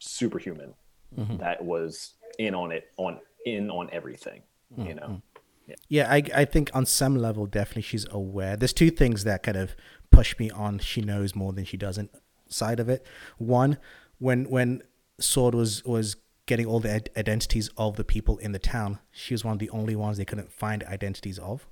[0.07, 0.75] superhuman
[1.17, 1.37] mm-hmm.
[1.39, 4.43] that was in on it on in on everything.
[4.77, 5.03] You know.
[5.03, 5.73] Mm-hmm.
[5.89, 8.57] Yeah, I I think on some level definitely she's aware.
[8.57, 9.75] There's two things that kind of
[10.11, 12.11] push me on she knows more than she doesn't
[12.49, 13.05] side of it.
[13.39, 13.79] One,
[14.19, 14.83] when when
[15.19, 16.17] Sword was was
[16.47, 19.59] getting all the id- identities of the people in the town, she was one of
[19.59, 21.67] the only ones they couldn't find identities of.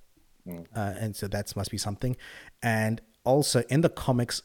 [0.47, 0.67] Mm.
[0.75, 2.17] Uh, and so that must be something.
[2.63, 4.43] And also in the comics,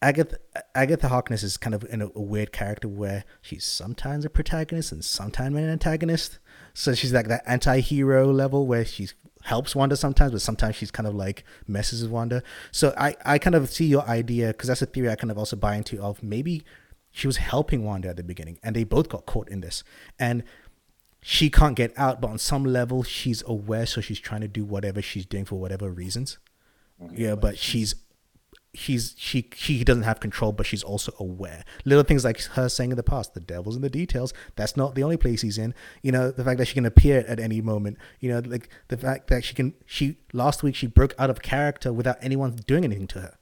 [0.00, 0.38] Agatha
[0.74, 4.92] Agatha Harkness is kind of in a, a weird character where she's sometimes a protagonist
[4.92, 6.38] and sometimes an antagonist.
[6.72, 9.08] So she's like that anti-hero level where she
[9.42, 12.42] helps Wanda sometimes, but sometimes she's kind of like messes with Wanda.
[12.70, 15.38] So I, I kind of see your idea because that's a theory I kind of
[15.38, 16.64] also buy into of maybe
[17.10, 19.82] she was helping Wanda at the beginning and they both got caught in this.
[20.18, 20.44] And
[21.20, 24.64] she can't get out, but on some level she's aware, so she's trying to do
[24.64, 26.38] whatever she's doing for whatever reasons.
[27.02, 27.20] Mm-hmm.
[27.20, 27.96] Yeah, but she's
[28.74, 31.64] she's she she doesn't have control, but she's also aware.
[31.84, 34.94] Little things like her saying in the past, "The devil's in the details." That's not
[34.94, 35.74] the only place he's in.
[36.02, 37.98] You know, the fact that she can appear at any moment.
[38.20, 39.74] You know, like the fact that she can.
[39.86, 43.34] She last week she broke out of character without anyone doing anything to her.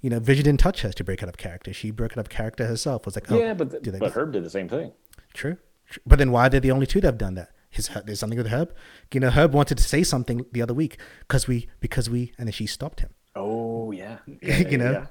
[0.00, 1.72] You know, Vision didn't touch her to break out of character.
[1.72, 3.06] She broke out of character herself.
[3.06, 4.92] Was like, oh, yeah, but do they- but Herb did the same thing.
[5.32, 5.56] True.
[5.88, 6.02] True.
[6.06, 7.50] But then why are they the only two that have done that?
[7.70, 8.74] His, there's something with Herb.
[9.12, 12.46] You know, Herb wanted to say something the other week because we, because we, and
[12.46, 13.10] then she stopped him.
[13.34, 14.92] Oh Oh, yeah, You know?
[14.92, 15.06] yeah.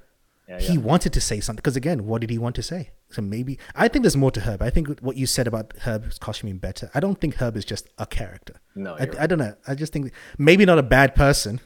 [0.48, 2.92] Yeah, He wanted to say something because again, what did he want to say?
[3.10, 4.62] So maybe I think there's more to Herb.
[4.62, 6.92] I think what you said about Herb's costuming better.
[6.94, 8.56] I don't think Herb is just a character.
[8.76, 9.56] No, I, you're I don't know.
[9.66, 11.62] I just think maybe not a bad person,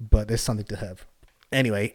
[0.00, 1.00] but there's something to Herb.
[1.52, 1.94] Anyway,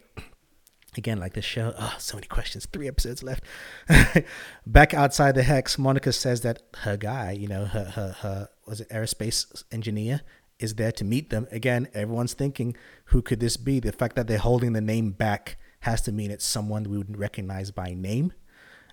[0.98, 3.44] Again, like this show, oh, so many questions, three episodes left.
[4.66, 8.82] Back outside the hex, Monica says that her guy, you know, her her her was
[8.82, 10.22] it aerospace engineer,
[10.60, 11.48] is there to meet them.
[11.52, 13.80] Again, everyone's thinking, who could this be?
[13.80, 17.18] The fact that they're holding the name back has to mean it's someone we would
[17.18, 18.34] recognize by name.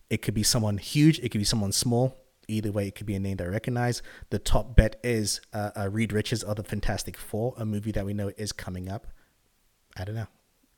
[0.08, 2.16] It could be someone huge, it could be someone small.
[2.48, 4.02] Either way, it could be a name that I recognize.
[4.30, 8.06] The top bet is uh, uh, Reed Richards of the Fantastic Four, a movie that
[8.06, 9.08] we know is coming up.
[9.96, 10.28] I don't know.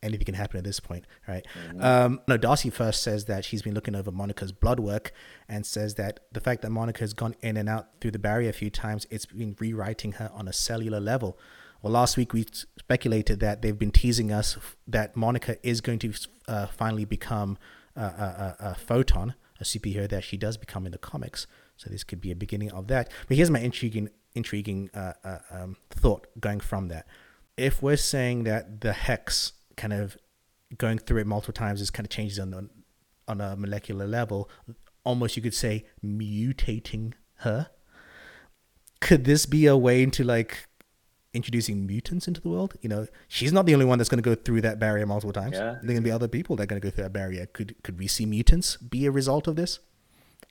[0.03, 1.45] Anything can happen at this point, right?
[1.67, 1.83] Mm-hmm.
[1.83, 5.13] Um, no, Darcy first says that she's been looking over Monica's blood work
[5.49, 8.51] and says that the fact that Monica has gone in and out through the barrier
[8.51, 11.39] a few times, it's been rewriting her on a cellular level.
[11.83, 12.47] Well, last week we
[12.79, 14.57] speculated that they've been teasing us
[14.87, 16.13] that Monica is going to
[16.49, 17.57] uh, finally become
[17.95, 21.47] a, a, a, photon, a superhero that she does become in the comics.
[21.77, 23.13] So this could be a beginning of that.
[23.29, 27.07] But here's my intriguing, intriguing uh, uh, um, thought going from that.
[27.57, 30.19] If we're saying that the hex kind of
[30.77, 32.71] going through it multiple times is kind of changes on
[33.27, 34.51] on a molecular level,
[35.05, 37.71] almost you could say mutating her.
[39.01, 40.69] Could this be a way into like
[41.35, 42.75] introducing mutants into the world.
[42.81, 45.33] You know, she's not the only one that's going to go through that barrier multiple
[45.33, 45.55] times.
[45.55, 45.61] Yeah.
[45.61, 47.47] There are going to be other people that are going to go through that barrier.
[47.47, 49.79] Could could we see mutants be a result of this?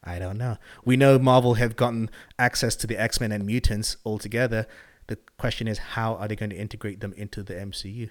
[0.04, 0.58] I don't know.
[0.86, 4.68] We know Marvel have gotten access to the X Men and mutants all together.
[5.08, 8.10] The question is, how are they going to integrate them into the MCU?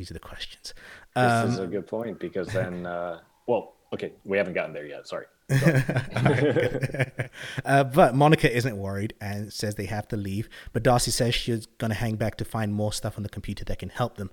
[0.00, 0.72] These are the questions.
[1.14, 4.72] Um, this is um, a good point because then, uh, well, okay, we haven't gotten
[4.72, 5.06] there yet.
[5.06, 5.26] Sorry.
[7.66, 10.48] uh, but Monica isn't worried and says they have to leave.
[10.72, 13.62] But Darcy says she's going to hang back to find more stuff on the computer
[13.66, 14.30] that can help them.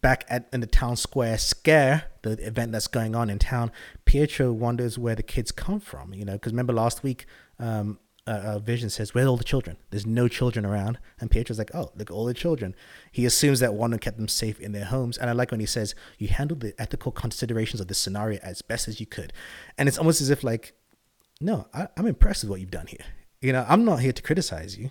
[0.00, 3.72] Back at in the town square scare, the event that's going on in town,
[4.04, 6.14] Pietro wonders where the kids come from.
[6.14, 7.26] You know, because remember last week,
[7.58, 11.58] um, uh, Vision says, "Where are all the children?" There's no children around, and Pietro's
[11.58, 12.74] like, "Oh, look, all the children."
[13.10, 15.66] He assumes that Wanda kept them safe in their homes, and I like when he
[15.66, 19.32] says, "You handled the ethical considerations of this scenario as best as you could,"
[19.78, 20.74] and it's almost as if like,
[21.40, 23.04] "No, I, am I'm impressed with what you've done here.
[23.40, 24.90] You know, I'm not here to criticize you.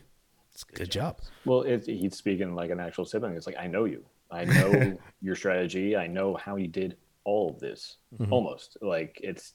[0.51, 1.17] It's good, good job.
[1.17, 3.35] job." Well, it, he's speaking like an actual sibling.
[3.35, 4.05] It's like, "I know you.
[4.31, 5.95] I know your strategy.
[5.95, 7.97] I know how you did all of this.
[8.19, 8.33] Mm-hmm.
[8.33, 9.53] Almost like it's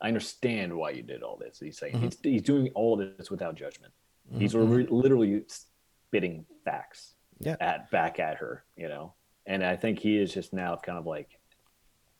[0.00, 1.58] I understand why you did all this.
[1.58, 2.04] He's saying mm-hmm.
[2.04, 3.92] he's, he's doing all this without judgment.
[4.30, 4.40] Mm-hmm.
[4.40, 7.56] He's re- literally spitting facts yeah.
[7.60, 9.14] at back at her, you know.
[9.46, 11.38] And I think he is just now kind of like,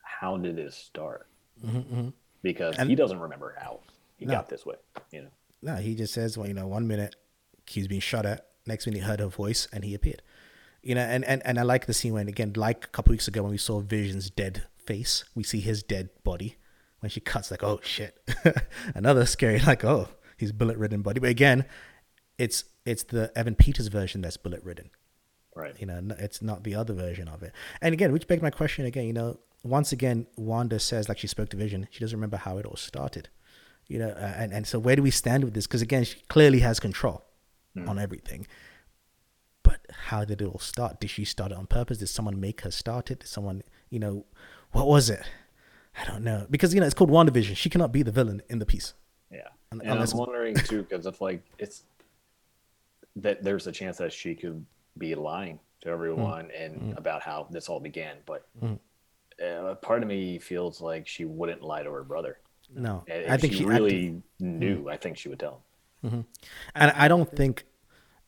[0.01, 1.27] how did this start?
[1.65, 1.77] Mm-hmm.
[1.77, 2.09] mm-hmm.
[2.41, 3.81] Because and, he doesn't remember how
[4.15, 4.75] he no, got this way,
[5.11, 5.29] you know.
[5.61, 7.17] No, he just says, well, you know, one minute
[7.65, 10.21] he's being shot at, next minute he heard her voice and he appeared.
[10.81, 13.27] You know, and, and, and I like the scene when again, like a couple weeks
[13.27, 16.55] ago when we saw Vision's dead face, we see his dead body
[16.99, 18.17] when she cuts, like, oh shit,
[18.95, 21.19] another scary, like, oh, he's bullet ridden body.
[21.19, 21.65] But again,
[22.37, 24.89] it's it's the Evan Peters version that's bullet ridden.
[25.55, 25.75] Right.
[25.79, 27.53] You know, it's not the other version of it.
[27.81, 29.05] And again, which begs my question again.
[29.05, 32.57] You know, once again, Wanda says like she spoke to Vision, she doesn't remember how
[32.57, 33.29] it all started.
[33.87, 35.67] You know, uh, and and so where do we stand with this?
[35.67, 37.25] Because again, she clearly has control
[37.75, 37.87] mm.
[37.87, 38.47] on everything.
[39.63, 40.99] But how did it all start?
[40.99, 41.97] Did she start it on purpose?
[41.97, 43.19] Did someone make her start it?
[43.19, 44.25] Did someone, you know,
[44.71, 45.21] what was it?
[45.99, 47.57] I don't know because you know it's called WandaVision.
[47.57, 48.93] She cannot be the villain in the piece.
[49.31, 50.13] Yeah, and unless...
[50.13, 51.83] I'm wondering too because if like it's
[53.17, 54.65] that there's a chance that she could
[54.97, 56.65] be lying to everyone mm.
[56.65, 56.97] and mm.
[56.97, 58.79] about how this all began, but mm.
[59.43, 62.37] uh, part of me feels like she wouldn't lie to her brother.
[62.73, 64.23] No, if I think she, she really acted...
[64.39, 64.83] knew.
[64.83, 64.91] Mm.
[64.91, 65.63] I think she would tell
[66.01, 66.09] him.
[66.09, 66.21] Mm-hmm.
[66.75, 67.65] And I don't think.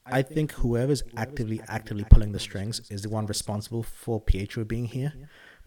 [0.03, 4.85] I think whoever's actively actively pulling the strings is the one responsible for Pietro being
[4.85, 5.13] here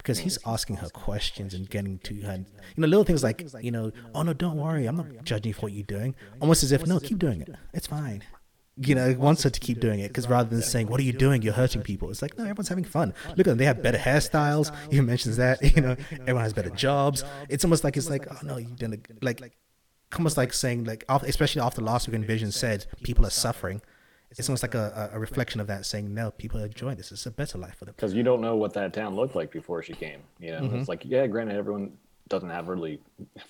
[0.05, 2.35] because he's asking her questions and getting to her.
[2.37, 2.45] You
[2.77, 5.63] know, little things like, you know, oh no, don't worry, I'm not judging you for
[5.63, 6.15] what you're doing.
[6.41, 7.49] Almost as if, no, keep doing it.
[7.73, 8.23] It's fine.
[8.77, 11.13] You know, wants her to keep doing it because rather than saying, "What are you
[11.13, 11.43] doing?
[11.43, 13.15] You're hurting people," it's like, no, everyone's having fun.
[13.29, 14.75] Look at them; they have better hairstyles.
[14.91, 15.63] He mentions that.
[15.77, 17.25] You know, everyone has better jobs.
[17.49, 19.57] It's almost like it's like, oh no, you didn't like,
[20.17, 23.81] almost like saying like, especially after last week Vision said people are suffering
[24.31, 27.27] it's almost like a, a reflection of that saying no people are enjoying this it's
[27.27, 29.83] a better life for them because you don't know what that town looked like before
[29.83, 30.77] she came you know mm-hmm.
[30.77, 31.93] it's like yeah granted everyone
[32.29, 33.01] doesn't have really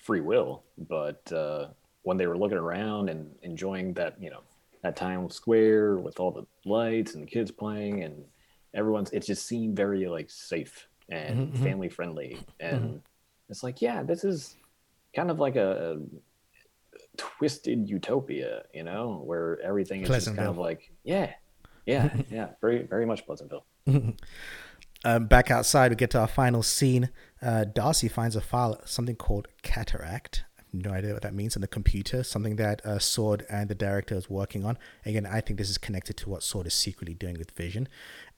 [0.01, 1.67] free will but uh,
[2.03, 4.41] when they were looking around and enjoying that you know
[4.83, 8.23] that town square with all the lights and the kids playing and
[8.73, 11.53] everyone's it just seemed very like safe and mm-hmm.
[11.53, 11.63] mm-hmm.
[11.63, 12.97] family friendly and mm-hmm.
[13.49, 14.55] it's like yeah this is
[15.15, 15.97] kind of like a,
[17.17, 21.33] twisted utopia, you know, where everything is just kind of like, yeah,
[21.85, 23.65] yeah, yeah, very, very much Pleasantville.
[25.05, 27.09] um, back outside, we get to our final scene.
[27.41, 30.45] Uh, Darcy finds a file, something called Cataract.
[30.57, 32.23] I have no idea what that means in the computer.
[32.23, 34.77] Something that uh, Sword and the director is working on.
[35.05, 37.87] Again, I think this is connected to what Sword is secretly doing with Vision,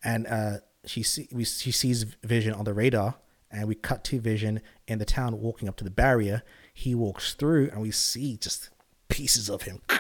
[0.04, 3.16] and uh, she see, we, she sees Vision on the radar
[3.52, 6.44] and we cut to Vision in the town walking up to the barrier.
[6.78, 8.70] He walks through, and we see just
[9.10, 9.82] pieces of him.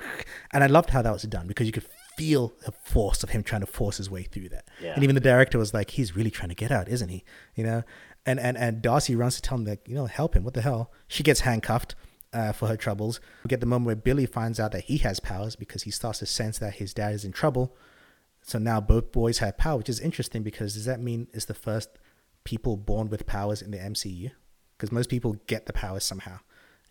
[0.51, 3.43] And I loved how that was done because you could feel the force of him
[3.43, 4.65] trying to force his way through that.
[4.81, 4.93] Yeah.
[4.93, 7.25] And even the director was like, he's really trying to get out, isn't he?
[7.53, 7.83] You know?
[8.25, 10.45] And and and Darcy runs to tell him like, you know, help him.
[10.45, 10.91] What the hell?
[11.07, 11.95] She gets handcuffed
[12.31, 13.19] uh, for her troubles.
[13.43, 16.19] We get the moment where Billy finds out that he has powers because he starts
[16.19, 17.75] to sense that his dad is in trouble.
[18.41, 21.53] So now both boys have power, which is interesting because does that mean it's the
[21.53, 21.89] first
[22.45, 24.31] people born with powers in the MCU?
[24.77, 26.39] Because most people get the powers somehow.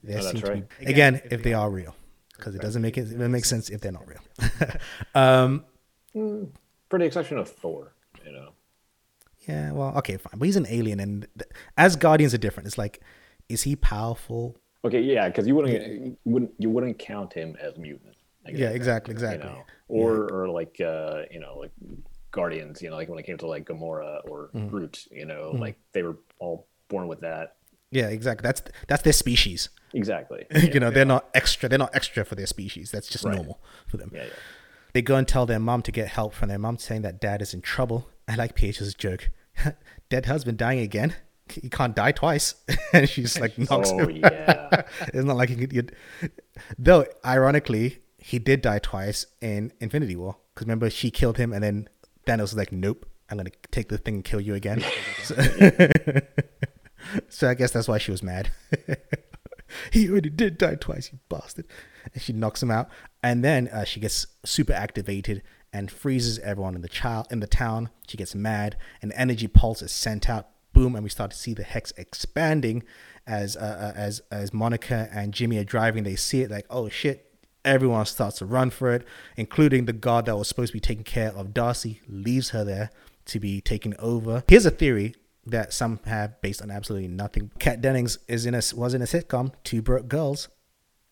[0.06, 0.68] They Oh, that's seem to right.
[0.78, 1.94] be, again, if they are real,
[2.36, 4.22] because it doesn't make it, it makes sense if they're not real.
[5.14, 5.64] um,
[6.88, 7.92] For the exception of Thor,
[8.24, 8.50] you know.
[9.48, 12.66] yeah, well, okay, fine, but he's an alien, and th- as Guardians are different.
[12.66, 13.00] It's like,
[13.48, 14.56] is he powerful?
[14.84, 18.14] Okay, yeah, because you wouldn't you wouldn't you wouldn't count him as mutant.
[18.46, 19.50] Guess, Yeah, exactly, you exactly.
[19.50, 19.64] know?
[19.88, 21.72] Or or like uh, you know like
[22.30, 24.68] Guardians, you know, like when it came to like Gamora or Mm-hmm.
[24.68, 27.55] Groot, you know, like they were all born with that.
[27.90, 28.42] Yeah, exactly.
[28.46, 29.68] That's that's their species.
[29.94, 30.46] Exactly.
[30.72, 31.68] you know, they're not extra.
[31.68, 32.90] They're not extra for their species.
[32.90, 33.36] That's just Right.
[33.36, 34.10] normal for them.
[34.14, 34.30] Yeah, yeah.
[34.92, 37.42] They go and tell their mom to get help from their mom, saying that dad
[37.42, 38.08] is in trouble.
[38.26, 39.30] I like Pietro's joke.
[40.08, 41.14] Dead husband dying again.
[41.48, 42.54] He can't die twice,
[42.92, 44.16] and she's like knocks Oh him.
[44.16, 44.82] yeah.
[45.14, 45.94] it's not like he could.
[46.78, 50.36] Though ironically, he did die twice in Infinity War.
[50.54, 51.88] Because remember, she killed him, and then
[52.26, 54.82] Thanos was like, "Nope, I'm gonna take the thing and kill you again."
[55.22, 55.34] so,
[57.28, 58.50] so I guess that's why she was mad.
[59.92, 61.66] he already did die twice, you bastard.
[62.12, 62.88] And she knocks him out,
[63.22, 67.46] and then uh, she gets super activated and freezes everyone in the child in the
[67.46, 67.90] town.
[68.06, 70.48] She gets mad, an energy pulse is sent out.
[70.72, 72.82] Boom, and we start to see the hex expanding
[73.26, 76.04] as uh, uh, as as Monica and Jimmy are driving.
[76.04, 77.26] They see it like, oh shit,
[77.64, 81.04] everyone starts to run for it, including the guard that was supposed to be taking
[81.04, 82.90] care of Darcy, leaves her there
[83.26, 84.44] to be taken over.
[84.48, 85.14] Here's a theory
[85.46, 87.50] that some have based on absolutely nothing.
[87.58, 90.48] Kat Dennings is in a was in a sitcom, Two Broke Girls.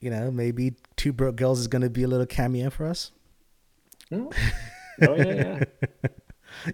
[0.01, 3.13] You know, maybe Two Broke Girls is going to be a little cameo for us.
[4.13, 4.31] Oh,
[5.03, 6.09] oh yeah, yeah.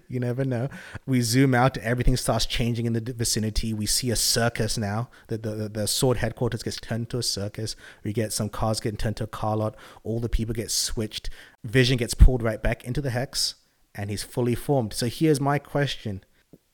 [0.07, 0.69] You never know.
[1.07, 3.73] We zoom out, everything starts changing in the vicinity.
[3.73, 5.09] We see a circus now.
[5.27, 6.19] The, the, the, the S.W.O.R.D.
[6.19, 7.75] headquarters gets turned to a circus.
[8.03, 9.75] We get some cars getting turned to a car lot.
[10.03, 11.29] All the people get switched.
[11.63, 13.55] Vision gets pulled right back into the hex,
[13.95, 14.93] and he's fully formed.
[14.93, 16.23] So here's my question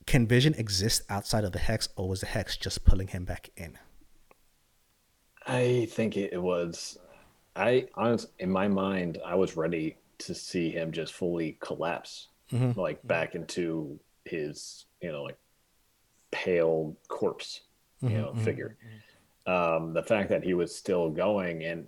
[0.08, 3.50] Can Vision exist outside of the hex, or was the hex just pulling him back
[3.58, 3.76] in?
[5.46, 6.98] I think it was.
[7.54, 12.80] I honest in my mind, I was ready to see him just fully collapse, mm-hmm.
[12.80, 15.36] like back into his, you know, like
[16.30, 17.60] pale corpse,
[18.00, 18.44] you mm-hmm, know, mm-hmm.
[18.44, 18.78] figure.
[19.46, 21.86] Um, the fact that he was still going and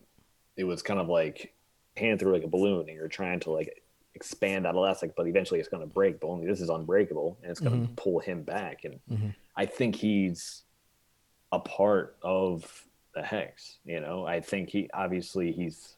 [0.56, 1.54] it was kind of like
[1.96, 3.79] hand through like a balloon, and you're trying to like
[4.14, 6.20] expand that elastic, but eventually it's going to break.
[6.20, 7.94] But only this is unbreakable, and it's going to mm-hmm.
[7.94, 8.85] pull him back.
[8.85, 9.29] And mm-hmm.
[9.57, 10.62] I think he's
[11.53, 13.79] a part of the hex.
[13.85, 15.96] You know, I think he obviously he's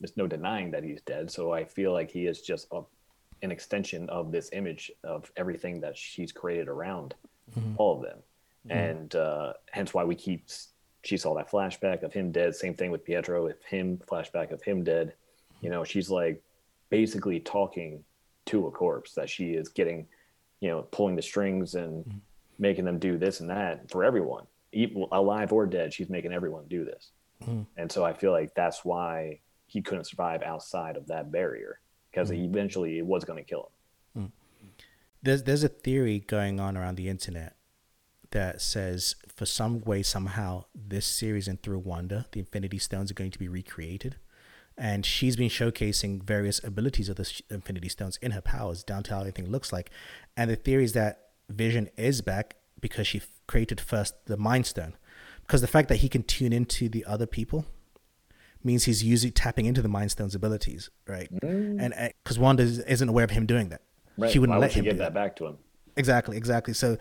[0.00, 1.30] there's no denying that he's dead.
[1.30, 2.82] So I feel like he is just a,
[3.42, 7.14] an extension of this image of everything that she's created around
[7.56, 7.74] mm-hmm.
[7.78, 8.18] all of them,
[8.68, 10.46] and uh, hence why we keep.
[11.02, 12.54] She saw that flashback of him dead.
[12.54, 15.12] Same thing with Pietro with him flashback of him dead.
[15.60, 16.42] You know, she's like
[16.94, 18.04] basically talking
[18.46, 20.06] to a corpse that she is getting,
[20.60, 22.18] you know, pulling the strings and mm-hmm.
[22.58, 25.92] making them do this and that for everyone, even alive or dead.
[25.92, 27.10] She's making everyone do this,
[27.42, 27.62] mm-hmm.
[27.76, 31.80] and so I feel like that's why he couldn't survive outside of that barrier
[32.10, 32.44] because mm-hmm.
[32.44, 33.70] eventually it was going to kill
[34.14, 34.32] him.
[35.22, 37.56] there's there's a theory going on around the internet
[38.30, 43.14] that says for some way somehow this series and through Wanda, the Infinity Stones are
[43.14, 44.16] going to be recreated.
[44.76, 49.14] And she's been showcasing various abilities of the Infinity Stones in her powers, down to
[49.14, 49.90] how everything looks like.
[50.36, 54.96] And the theory is that Vision is back because she created first the Mind Stone.
[55.42, 57.66] Because the fact that he can tune into the other people
[58.64, 61.30] means he's usually tapping into the Mind Stone's abilities, right?
[61.42, 61.80] Mm.
[61.80, 63.82] And uh, because Wanda is- isn't aware of him doing that,
[64.16, 64.30] Right?
[64.30, 65.58] she wouldn't why let would she him give do that back to him?
[65.96, 66.74] Exactly, exactly.
[66.74, 66.96] So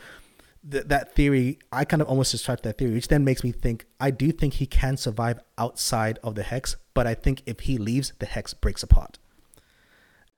[0.70, 3.52] th- that theory, I kind of almost subscribe to that theory, which then makes me
[3.52, 7.62] think I do think he can survive outside of the hex, but I think if
[7.62, 9.18] he leaves, the hex breaks apart.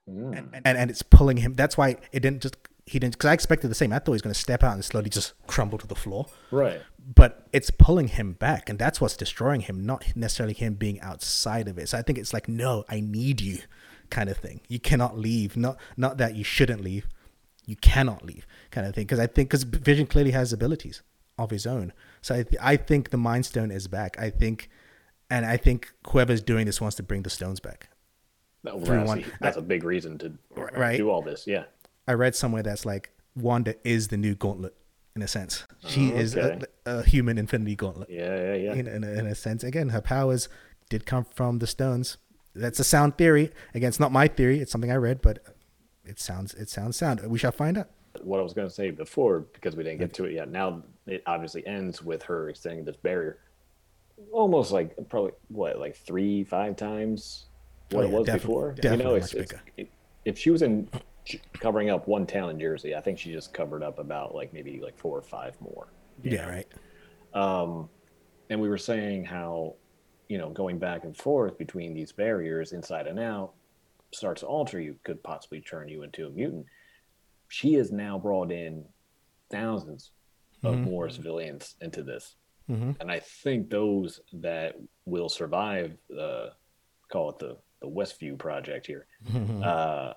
[0.09, 0.37] Mm.
[0.37, 1.53] And, and and it's pulling him.
[1.53, 3.91] That's why it didn't just he didn't because I expected the same.
[3.91, 6.27] I thought he was going to step out and slowly just crumble to the floor.
[6.51, 6.81] Right.
[7.13, 11.67] But it's pulling him back, and that's what's destroying him, not necessarily him being outside
[11.67, 11.89] of it.
[11.89, 13.59] So I think it's like, no, I need you,
[14.09, 14.61] kind of thing.
[14.67, 15.57] You cannot leave.
[15.57, 17.07] Not not that you shouldn't leave,
[17.65, 19.03] you cannot leave, kind of thing.
[19.05, 21.01] Because I think because Vision clearly has abilities
[21.37, 21.93] of his own.
[22.21, 24.17] So I, th- I think the Mind Stone is back.
[24.19, 24.69] I think,
[25.29, 27.89] and I think whoever's doing this wants to bring the stones back.
[28.63, 30.97] Through that's, one- that's a big reason to Right.
[30.97, 31.45] do all this.
[31.45, 31.65] Yeah.
[32.07, 34.75] I read somewhere that's like Wanda is the new Gauntlet
[35.15, 35.65] in a sense.
[35.87, 38.09] She Oh, is a, a human Infinity Gauntlet.
[38.09, 38.73] Yeah, yeah, yeah.
[38.73, 40.49] In, in, a, in a sense, again, her powers
[40.89, 42.17] did come from the stones.
[42.53, 43.51] That's a sound theory.
[43.73, 44.59] Again, it's not my theory.
[44.61, 45.39] It's something I read, but
[46.05, 47.21] it sounds it sounds sound.
[47.27, 47.89] We shall find out.
[48.21, 50.49] what I was going to say before because we didn't get to it yet.
[50.49, 53.39] Now it obviously ends with her extending this barrier,
[54.31, 57.45] almost like probably what like three, five times
[57.91, 58.73] what Oh, it was before.
[58.73, 59.89] definitely you know, it's, it's, it,
[60.23, 60.89] if she was in
[61.53, 64.79] covering up one town in Jersey, I think she just covered up about like maybe
[64.81, 65.87] like four or five more.
[66.23, 66.49] Yeah, know?
[66.51, 66.67] right.
[67.33, 67.89] Um,
[68.49, 69.75] and we were saying how,
[70.29, 73.53] you know, going back and forth between these barriers, inside and out,
[74.13, 76.65] starts to alter you, could possibly turn you into a mutant.
[77.47, 78.85] She has now brought in
[79.49, 80.11] thousands
[80.63, 82.35] of more civilians into this.
[82.69, 82.99] Mhm.
[82.99, 84.75] And I think those that
[85.05, 86.49] will survive, uh,
[87.09, 89.05] call it the, the Westview project here,
[89.63, 90.13] uh,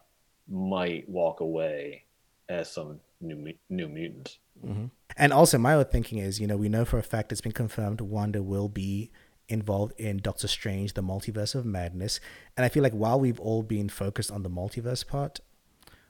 [0.48, 2.04] might walk away
[2.48, 4.38] as some new new mutants.
[5.16, 7.52] And also, my other thinking is, you know, we know for a fact it's been
[7.52, 9.10] confirmed Wanda will be
[9.48, 12.20] involved in Doctor Strange, the multiverse of madness.
[12.56, 15.40] And I feel like while we've all been focused on the multiverse part,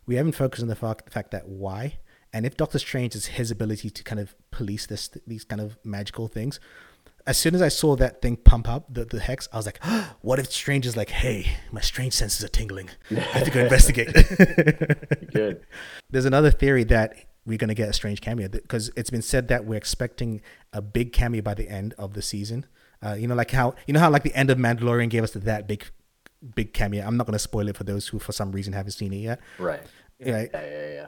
[0.06, 1.98] we haven't focused on the fact, fact that why.
[2.32, 5.78] And if Doctor Strange is his ability to kind of police this these kind of
[5.84, 6.60] magical things,
[7.26, 9.82] as soon as I saw that thing pump up the, the hex, I was like,
[10.22, 12.90] what if Strange is like, hey, my strange senses are tingling.
[13.10, 14.12] I have to go investigate.
[15.32, 15.62] Good.
[16.10, 17.14] There's another theory that
[17.44, 20.82] we're going to get a strange cameo because it's been said that we're expecting a
[20.82, 22.66] big cameo by the end of the season.
[23.04, 25.32] Uh, you know, like how you know how like the end of Mandalorian gave us
[25.32, 25.84] that big,
[26.54, 27.06] big cameo.
[27.06, 29.18] I'm not going to spoil it for those who for some reason haven't seen it
[29.18, 29.40] yet.
[29.58, 29.80] Right.
[30.20, 30.50] Right.
[30.52, 31.06] Yeah, yeah, yeah.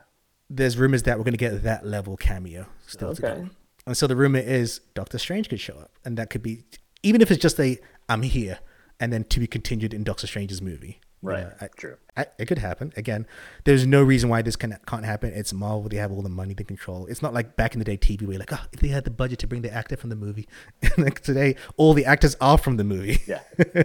[0.49, 3.41] There's rumors that we're going to get that level cameo still to Okay.
[3.41, 3.51] come.
[3.86, 6.64] And so the rumor is Doctor Strange could show up, and that could be
[7.03, 7.78] even if it's just a
[8.09, 8.59] I'm here,
[9.01, 11.01] and then to be continued in Doctor Strange's movie.
[11.22, 11.42] You Right.
[11.44, 11.96] know, I- True.
[12.16, 12.92] I, it could happen.
[12.96, 13.26] Again,
[13.64, 15.32] there's no reason why this can, can't happen.
[15.34, 15.88] It's Marvel.
[15.88, 17.06] They have all the money they control.
[17.06, 19.04] It's not like back in the day TV where you're like, oh, if they had
[19.04, 20.48] the budget to bring the actor from the movie.
[20.98, 23.18] like today, all the actors are from the movie.
[23.26, 23.40] Yeah.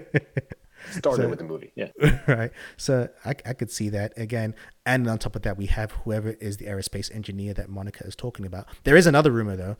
[0.92, 1.72] Started with the movie.
[1.76, 1.90] Yeah.
[2.28, 2.52] right.
[2.78, 4.54] So I, I could see that again.
[4.86, 8.16] And on top of that, we have whoever is the aerospace engineer that Monica is
[8.16, 8.68] talking about.
[8.84, 9.78] There is another rumor, though,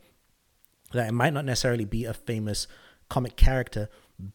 [0.94, 2.68] that it might not necessarily be a famous
[3.10, 3.88] comic character,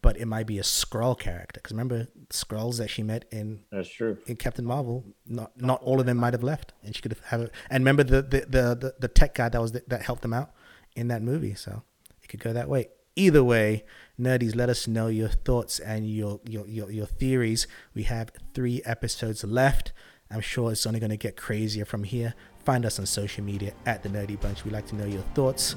[0.02, 1.60] but it might be a Skrull character.
[1.60, 4.18] Because remember, Skrulls that she met in That's true.
[4.26, 7.24] in Captain Marvel, not not all of them might have left, and she could have
[7.26, 7.40] have.
[7.42, 10.32] A, and remember the the, the the the tech guy that was that helped them
[10.32, 10.52] out
[10.96, 11.82] in that movie, so
[12.22, 12.88] it could go that way.
[13.16, 13.84] Either way,
[14.18, 17.66] nerdies, let us know your thoughts and your your your, your theories.
[17.94, 19.92] We have three episodes left.
[20.30, 22.34] I'm sure it's only going to get crazier from here.
[22.64, 24.64] Find us on social media at the Nerdy Bunch.
[24.64, 25.74] We'd like to know your thoughts.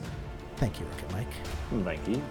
[0.58, 1.28] Thank you, and Mike.
[1.84, 2.22] Mikey.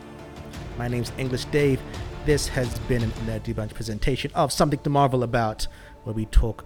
[0.79, 1.81] My name's English Dave.
[2.25, 5.66] This has been a Nerdy Bunch presentation of Something to Marvel About,
[6.05, 6.64] where we talk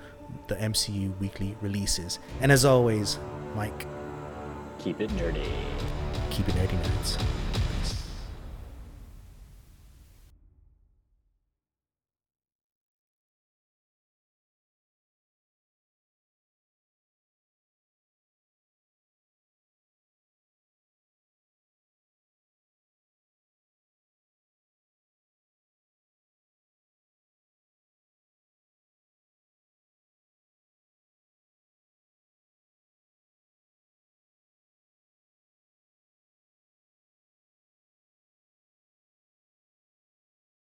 [0.49, 2.19] the MCU weekly releases.
[2.41, 3.19] And as always,
[3.55, 3.87] Mike,
[4.79, 5.45] Keep it nerdy.
[6.31, 7.21] keep it nerdy nerds.